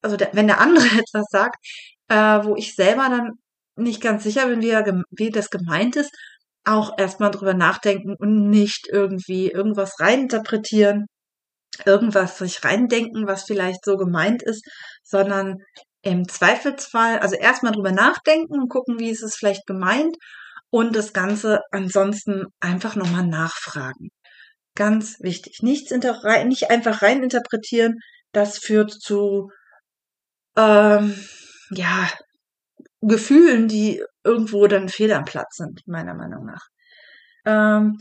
[0.01, 1.57] also der, wenn der andere etwas sagt,
[2.09, 3.31] äh, wo ich selber dann
[3.75, 6.11] nicht ganz sicher bin, wie, er, wie das gemeint ist,
[6.65, 11.07] auch erstmal drüber nachdenken und nicht irgendwie irgendwas reininterpretieren,
[11.85, 14.63] irgendwas sich reindenken, was vielleicht so gemeint ist,
[15.03, 15.57] sondern
[16.03, 20.15] im Zweifelsfall, also erstmal drüber nachdenken und gucken, wie ist es vielleicht gemeint
[20.71, 24.09] und das Ganze ansonsten einfach nochmal nachfragen.
[24.75, 25.59] Ganz wichtig.
[25.61, 27.99] Nichts nicht einfach rein interpretieren.
[28.31, 29.49] Das führt zu
[30.57, 31.15] ähm,
[31.71, 32.09] ja
[33.01, 36.67] Gefühlen, die irgendwo dann fehl am Platz sind, meiner Meinung nach.
[37.45, 37.97] Ähm,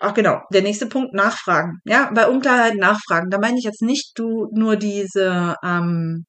[0.00, 1.80] ach genau, der nächste Punkt, Nachfragen.
[1.84, 3.30] Ja, bei Unklarheit nachfragen.
[3.30, 6.26] Da meine ich jetzt nicht du nur diese, ähm, hm,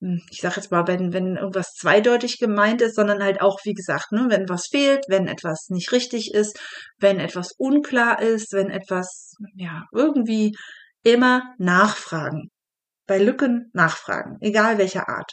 [0.00, 4.12] ich sag jetzt mal, wenn, wenn irgendwas zweideutig gemeint ist, sondern halt auch, wie gesagt,
[4.12, 6.58] ne, wenn was fehlt, wenn etwas nicht richtig ist,
[6.98, 10.54] wenn etwas unklar ist, wenn etwas, ja, irgendwie
[11.02, 12.50] immer nachfragen.
[13.06, 15.32] Bei Lücken nachfragen, egal welcher Art.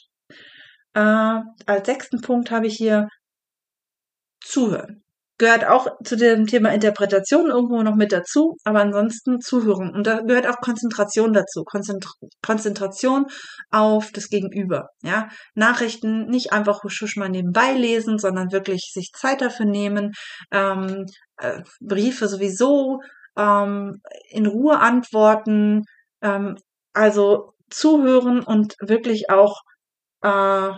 [0.93, 3.07] Äh, als sechsten Punkt habe ich hier
[4.41, 5.03] zuhören
[5.37, 9.93] gehört auch zu dem Thema Interpretation irgendwo noch mit dazu, aber ansonsten zuhören.
[9.93, 11.63] Und da gehört auch Konzentration dazu.
[11.63, 12.11] Konzentra
[12.41, 13.25] Konzentration
[13.71, 14.89] auf das Gegenüber.
[15.01, 20.11] Ja, Nachrichten nicht einfach schusch mal nebenbei lesen, sondern wirklich sich Zeit dafür nehmen.
[20.51, 21.05] Ähm,
[21.37, 22.99] äh, Briefe sowieso
[23.37, 25.83] ähm, in Ruhe antworten.
[26.21, 26.57] Ähm,
[26.93, 29.61] also zuhören und wirklich auch
[30.21, 30.71] äh,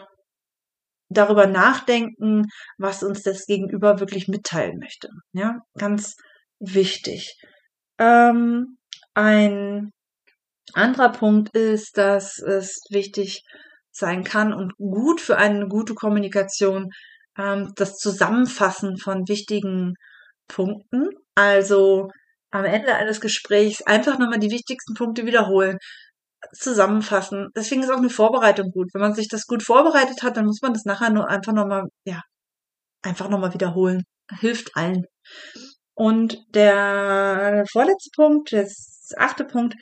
[1.09, 2.45] darüber nachdenken,
[2.77, 5.09] was uns das Gegenüber wirklich mitteilen möchte.
[5.33, 6.15] Ja, ganz
[6.59, 7.37] wichtig.
[7.99, 8.77] Ähm,
[9.13, 9.91] ein
[10.73, 13.43] anderer Punkt ist, dass es wichtig
[13.91, 16.89] sein kann und gut für eine gute Kommunikation
[17.37, 19.93] ähm, das Zusammenfassen von wichtigen
[20.47, 21.09] Punkten.
[21.35, 22.09] Also
[22.51, 25.77] am Ende eines Gesprächs einfach nochmal die wichtigsten Punkte wiederholen
[26.53, 27.49] zusammenfassen.
[27.55, 28.89] Deswegen ist auch eine Vorbereitung gut.
[28.93, 31.83] Wenn man sich das gut vorbereitet hat, dann muss man das nachher nur einfach nochmal,
[32.05, 32.21] ja,
[33.01, 34.03] einfach nochmal wiederholen.
[34.39, 35.05] Hilft allen.
[35.93, 38.67] Und der vorletzte Punkt, der
[39.17, 39.75] achte Punkt,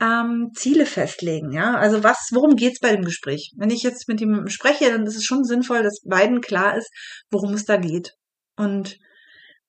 [0.00, 1.76] ähm, Ziele festlegen, ja.
[1.76, 3.52] Also was, worum geht's bei dem Gespräch?
[3.56, 6.88] Wenn ich jetzt mit ihm spreche, dann ist es schon sinnvoll, dass beiden klar ist,
[7.30, 8.12] worum es da geht.
[8.56, 8.96] Und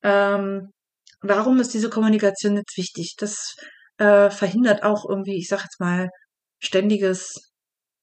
[0.03, 0.71] ähm,
[1.21, 3.15] warum ist diese Kommunikation jetzt wichtig?
[3.17, 3.55] Das
[3.97, 6.09] äh, verhindert auch irgendwie, ich sag jetzt mal,
[6.59, 7.51] ständiges,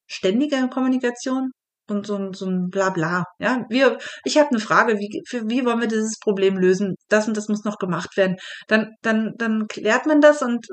[0.07, 1.51] ständige Kommunikation
[1.89, 3.25] und so ein, so ein Blabla.
[3.39, 6.97] Ja, wir, ich habe eine Frage, wie, für, wie wollen wir dieses Problem lösen?
[7.09, 8.37] Das und das muss noch gemacht werden.
[8.69, 10.67] Dann, dann, dann klärt man das und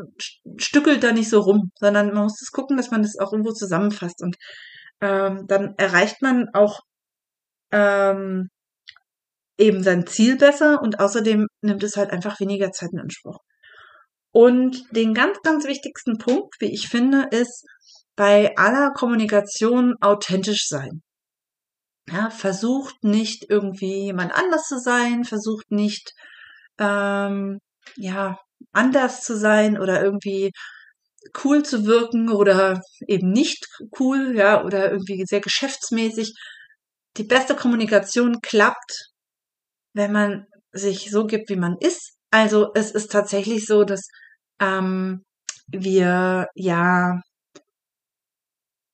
[0.58, 3.52] stückelt da nicht so rum, sondern man muss das gucken, dass man das auch irgendwo
[3.52, 4.36] zusammenfasst und
[5.02, 6.80] ähm, dann erreicht man auch
[7.72, 8.50] ähm,
[9.58, 13.40] eben sein Ziel besser und außerdem nimmt es halt einfach weniger Zeit in Anspruch.
[14.32, 17.66] Und den ganz, ganz wichtigsten Punkt, wie ich finde, ist
[18.16, 21.02] bei aller Kommunikation authentisch sein.
[22.10, 26.12] Ja, versucht nicht irgendwie jemand anders zu sein, versucht nicht
[26.78, 27.60] ähm,
[27.96, 28.38] ja
[28.74, 30.52] anders zu sein oder irgendwie
[31.44, 33.66] cool zu wirken oder eben nicht
[34.00, 36.34] cool, ja, oder irgendwie sehr geschäftsmäßig.
[37.18, 39.12] Die beste Kommunikation klappt,
[39.94, 42.14] wenn man sich so gibt, wie man ist.
[42.32, 44.08] Also es ist tatsächlich so, dass
[44.60, 45.24] ähm,
[45.68, 47.22] wir ja,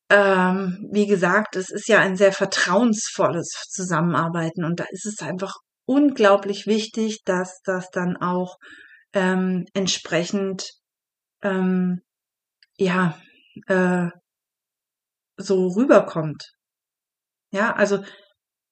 [0.10, 5.56] ähm, wie gesagt, es ist ja ein sehr vertrauensvolles Zusammenarbeiten und da ist es einfach
[5.86, 8.58] unglaublich wichtig, dass das dann auch
[9.14, 10.72] ähm, entsprechend
[11.44, 12.02] ähm,
[12.78, 13.20] ja
[13.68, 14.10] äh,
[15.38, 16.52] so rüberkommt.
[17.52, 18.04] Ja, also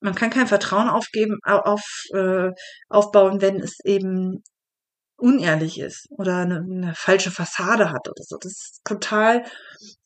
[0.02, 1.84] man kann kein Vertrauen aufgeben, auf,
[2.14, 2.52] äh,
[2.90, 4.44] aufbauen, wenn es eben
[5.18, 8.38] unehrlich ist oder eine, eine falsche Fassade hat oder so.
[8.40, 9.46] Das ist total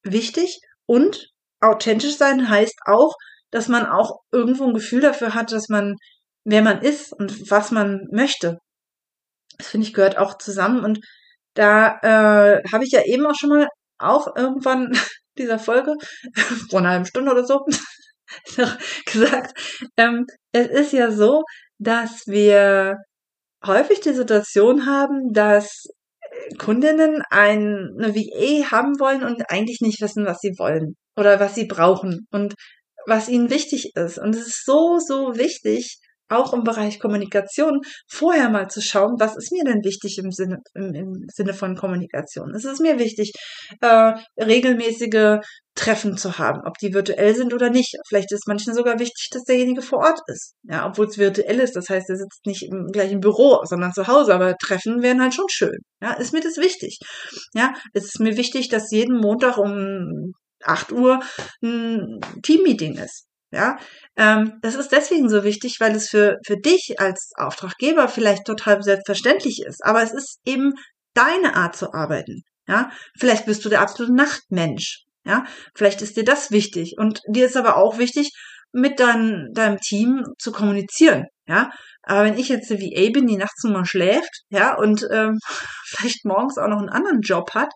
[0.03, 0.61] wichtig.
[0.86, 1.27] Und
[1.61, 3.13] authentisch sein heißt auch,
[3.51, 5.95] dass man auch irgendwo ein Gefühl dafür hat, dass man,
[6.43, 8.57] wer man ist und was man möchte.
[9.57, 10.84] Das finde ich gehört auch zusammen.
[10.84, 10.99] Und
[11.53, 13.67] da äh, habe ich ja eben auch schon mal
[13.99, 14.91] auch irgendwann
[15.38, 15.95] dieser Folge
[16.69, 17.65] vor einer halben Stunde oder so
[19.05, 19.59] gesagt,
[19.97, 21.43] ähm, es ist ja so,
[21.79, 22.95] dass wir
[23.65, 25.86] häufig die Situation haben, dass
[26.57, 31.55] Kundinnen ein, eine VA haben wollen und eigentlich nicht wissen, was sie wollen oder was
[31.55, 32.53] sie brauchen und
[33.05, 34.17] was ihnen wichtig ist.
[34.17, 35.99] Und es ist so, so wichtig,
[36.32, 40.57] auch im Bereich Kommunikation vorher mal zu schauen, was ist mir denn wichtig im Sinne,
[40.73, 42.53] im, im Sinne von Kommunikation.
[42.55, 43.34] Es ist mir wichtig,
[43.82, 45.39] äh, regelmäßige
[45.75, 47.95] Treffen zu haben, ob die virtuell sind oder nicht.
[48.07, 50.55] Vielleicht ist manchen sogar wichtig, dass derjenige vor Ort ist.
[50.63, 51.75] Ja, obwohl es virtuell ist.
[51.75, 54.34] Das heißt, er sitzt nicht im gleichen Büro, sondern zu Hause.
[54.34, 55.77] Aber Treffen wären halt schon schön.
[56.01, 56.99] Ja, ist mir das wichtig.
[57.53, 61.21] Ja, es ist mir wichtig, dass jeden Montag um 8 Uhr
[61.63, 63.27] ein Teammeeting ist.
[63.52, 63.78] Ja,
[64.16, 68.82] ähm, das ist deswegen so wichtig, weil es für, für dich als Auftraggeber vielleicht total
[68.82, 69.84] selbstverständlich ist.
[69.84, 70.74] Aber es ist eben
[71.14, 72.43] deine Art zu arbeiten.
[72.68, 75.04] Ja, vielleicht bist du der absolute Nachtmensch.
[75.26, 75.45] Ja,
[75.76, 76.95] vielleicht ist dir das wichtig.
[76.97, 78.32] Und dir ist aber auch wichtig,
[78.72, 81.26] mit dein, deinem Team zu kommunizieren.
[81.45, 81.72] Ja,
[82.04, 85.38] aber wenn ich jetzt eine VA bin, die nachts mal schläft, ja, und ähm,
[85.86, 87.70] vielleicht morgens auch noch einen anderen Job hat,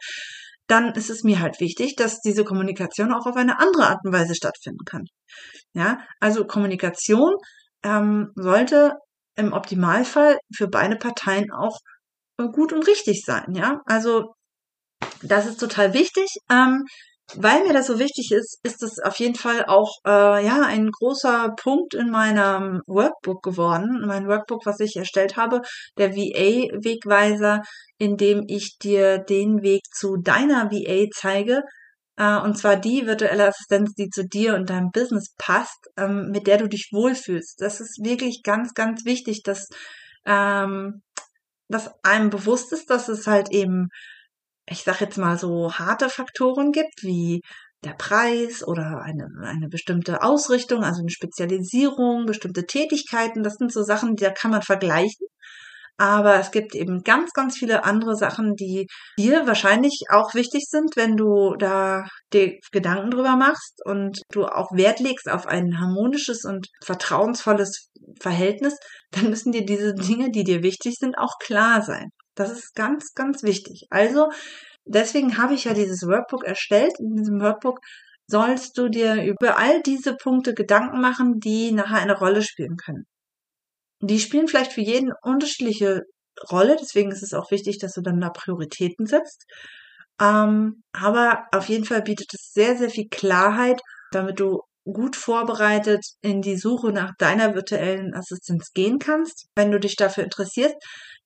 [0.67, 4.13] dann ist es mir halt wichtig, dass diese Kommunikation auch auf eine andere Art und
[4.13, 5.05] Weise stattfinden kann.
[5.73, 7.35] Ja, also Kommunikation
[7.83, 8.93] ähm, sollte
[9.35, 11.77] im Optimalfall für beide Parteien auch
[12.37, 13.81] gut und richtig sein, ja.
[13.85, 14.33] Also
[15.21, 16.29] das ist total wichtig.
[16.49, 16.85] Ähm,
[17.33, 20.91] weil mir das so wichtig ist, ist es auf jeden Fall auch äh, ja ein
[20.91, 24.03] großer Punkt in meinem Workbook geworden.
[24.05, 25.61] Mein Workbook, was ich erstellt habe,
[25.97, 27.63] der VA-Wegweiser,
[27.97, 31.63] in dem ich dir den Weg zu deiner VA zeige.
[32.17, 36.47] Äh, und zwar die virtuelle Assistenz, die zu dir und deinem Business passt, ähm, mit
[36.47, 37.59] der du dich wohlfühlst.
[37.59, 39.67] Das ist wirklich ganz, ganz wichtig, dass
[40.27, 41.01] ähm,
[41.67, 43.89] dass einem bewusst ist, dass es halt eben
[44.69, 47.41] ich sag jetzt mal so harte Faktoren gibt, wie
[47.83, 53.83] der Preis oder eine, eine bestimmte Ausrichtung, also eine Spezialisierung, bestimmte Tätigkeiten, das sind so
[53.83, 55.27] Sachen, die da kann man vergleichen.
[55.97, 58.87] Aber es gibt eben ganz, ganz viele andere Sachen, die
[59.17, 64.71] dir wahrscheinlich auch wichtig sind, wenn du da dir Gedanken drüber machst und du auch
[64.73, 68.75] Wert legst auf ein harmonisches und vertrauensvolles Verhältnis,
[69.11, 72.09] dann müssen dir diese Dinge, die dir wichtig sind, auch klar sein.
[72.35, 73.87] Das ist ganz, ganz wichtig.
[73.89, 74.29] Also,
[74.85, 76.93] deswegen habe ich ja dieses Workbook erstellt.
[76.99, 77.79] In diesem Workbook
[78.27, 83.05] sollst du dir über all diese Punkte Gedanken machen, die nachher eine Rolle spielen können.
[84.01, 86.03] Die spielen vielleicht für jeden unterschiedliche
[86.51, 89.45] Rolle, deswegen ist es auch wichtig, dass du dann da Prioritäten setzt.
[90.21, 93.81] Ähm, aber auf jeden Fall bietet es sehr, sehr viel Klarheit,
[94.11, 99.47] damit du gut vorbereitet in die Suche nach deiner virtuellen Assistenz gehen kannst.
[99.55, 100.75] Wenn du dich dafür interessierst,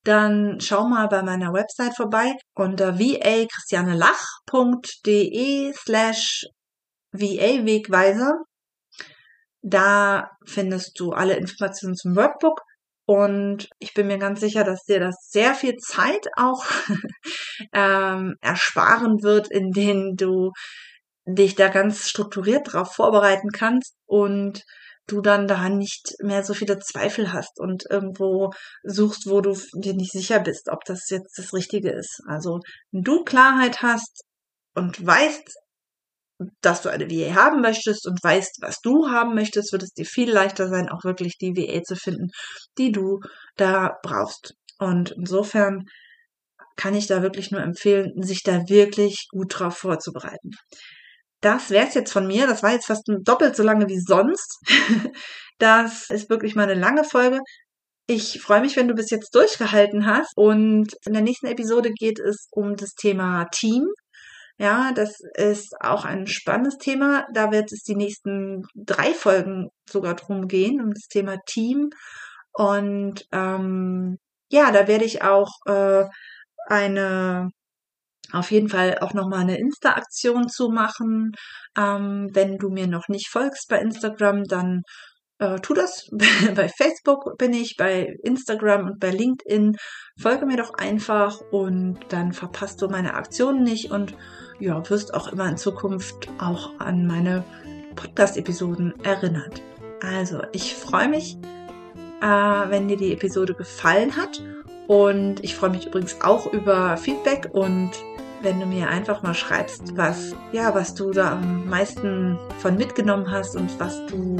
[0.03, 6.45] dann schau mal bei meiner Website vorbei unter va-christianelach.de slash
[7.11, 8.43] va-wegweiser.
[9.61, 12.61] Da findest du alle Informationen zum Workbook
[13.05, 16.63] und ich bin mir ganz sicher, dass dir das sehr viel Zeit auch
[17.73, 20.51] ähm, ersparen wird, in denen du
[21.25, 24.63] dich da ganz strukturiert drauf vorbereiten kannst und
[25.11, 28.51] du dann da nicht mehr so viele Zweifel hast und irgendwo
[28.83, 32.21] suchst, wo du dir nicht sicher bist, ob das jetzt das Richtige ist.
[32.27, 32.59] Also,
[32.91, 34.23] wenn du Klarheit hast
[34.75, 35.49] und weißt,
[36.61, 40.05] dass du eine VA haben möchtest und weißt, was du haben möchtest, wird es dir
[40.05, 42.29] viel leichter sein, auch wirklich die VA zu finden,
[42.77, 43.19] die du
[43.57, 44.53] da brauchst.
[44.77, 45.83] Und insofern
[46.77, 50.51] kann ich da wirklich nur empfehlen, sich da wirklich gut drauf vorzubereiten.
[51.41, 52.47] Das wäre es jetzt von mir.
[52.47, 54.59] Das war jetzt fast doppelt so lange wie sonst.
[55.57, 57.39] das ist wirklich mal eine lange Folge.
[58.07, 60.31] Ich freue mich, wenn du bis jetzt durchgehalten hast.
[60.35, 63.87] Und in der nächsten Episode geht es um das Thema Team.
[64.57, 67.25] Ja, das ist auch ein spannendes Thema.
[67.33, 71.91] Da wird es die nächsten drei Folgen sogar drum gehen, um das Thema Team.
[72.51, 74.17] Und ähm,
[74.49, 76.03] ja, da werde ich auch äh,
[76.67, 77.51] eine
[78.31, 81.31] auf jeden Fall auch nochmal eine Insta-Aktion zu machen.
[81.77, 84.83] Ähm, wenn du mir noch nicht folgst bei Instagram, dann
[85.39, 86.09] äh, tu das.
[86.55, 89.75] bei Facebook bin ich, bei Instagram und bei LinkedIn.
[90.19, 94.15] Folge mir doch einfach und dann verpasst du meine Aktionen nicht und
[94.59, 97.43] ja, wirst auch immer in Zukunft auch an meine
[97.95, 99.61] Podcast-Episoden erinnert.
[100.01, 101.37] Also, ich freue mich,
[102.21, 104.41] äh, wenn dir die Episode gefallen hat.
[104.87, 107.91] Und ich freue mich übrigens auch über Feedback und
[108.41, 113.29] wenn du mir einfach mal schreibst, was, ja, was du da am meisten von mitgenommen
[113.29, 114.37] hast und was du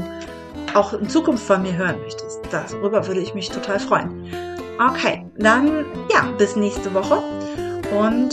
[0.74, 2.40] auch in Zukunft von mir hören möchtest.
[2.50, 4.28] Darüber würde ich mich total freuen.
[4.78, 7.22] Okay, dann ja, bis nächste Woche
[7.98, 8.30] und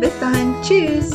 [0.00, 0.54] bis dahin.
[0.62, 1.12] Tschüss.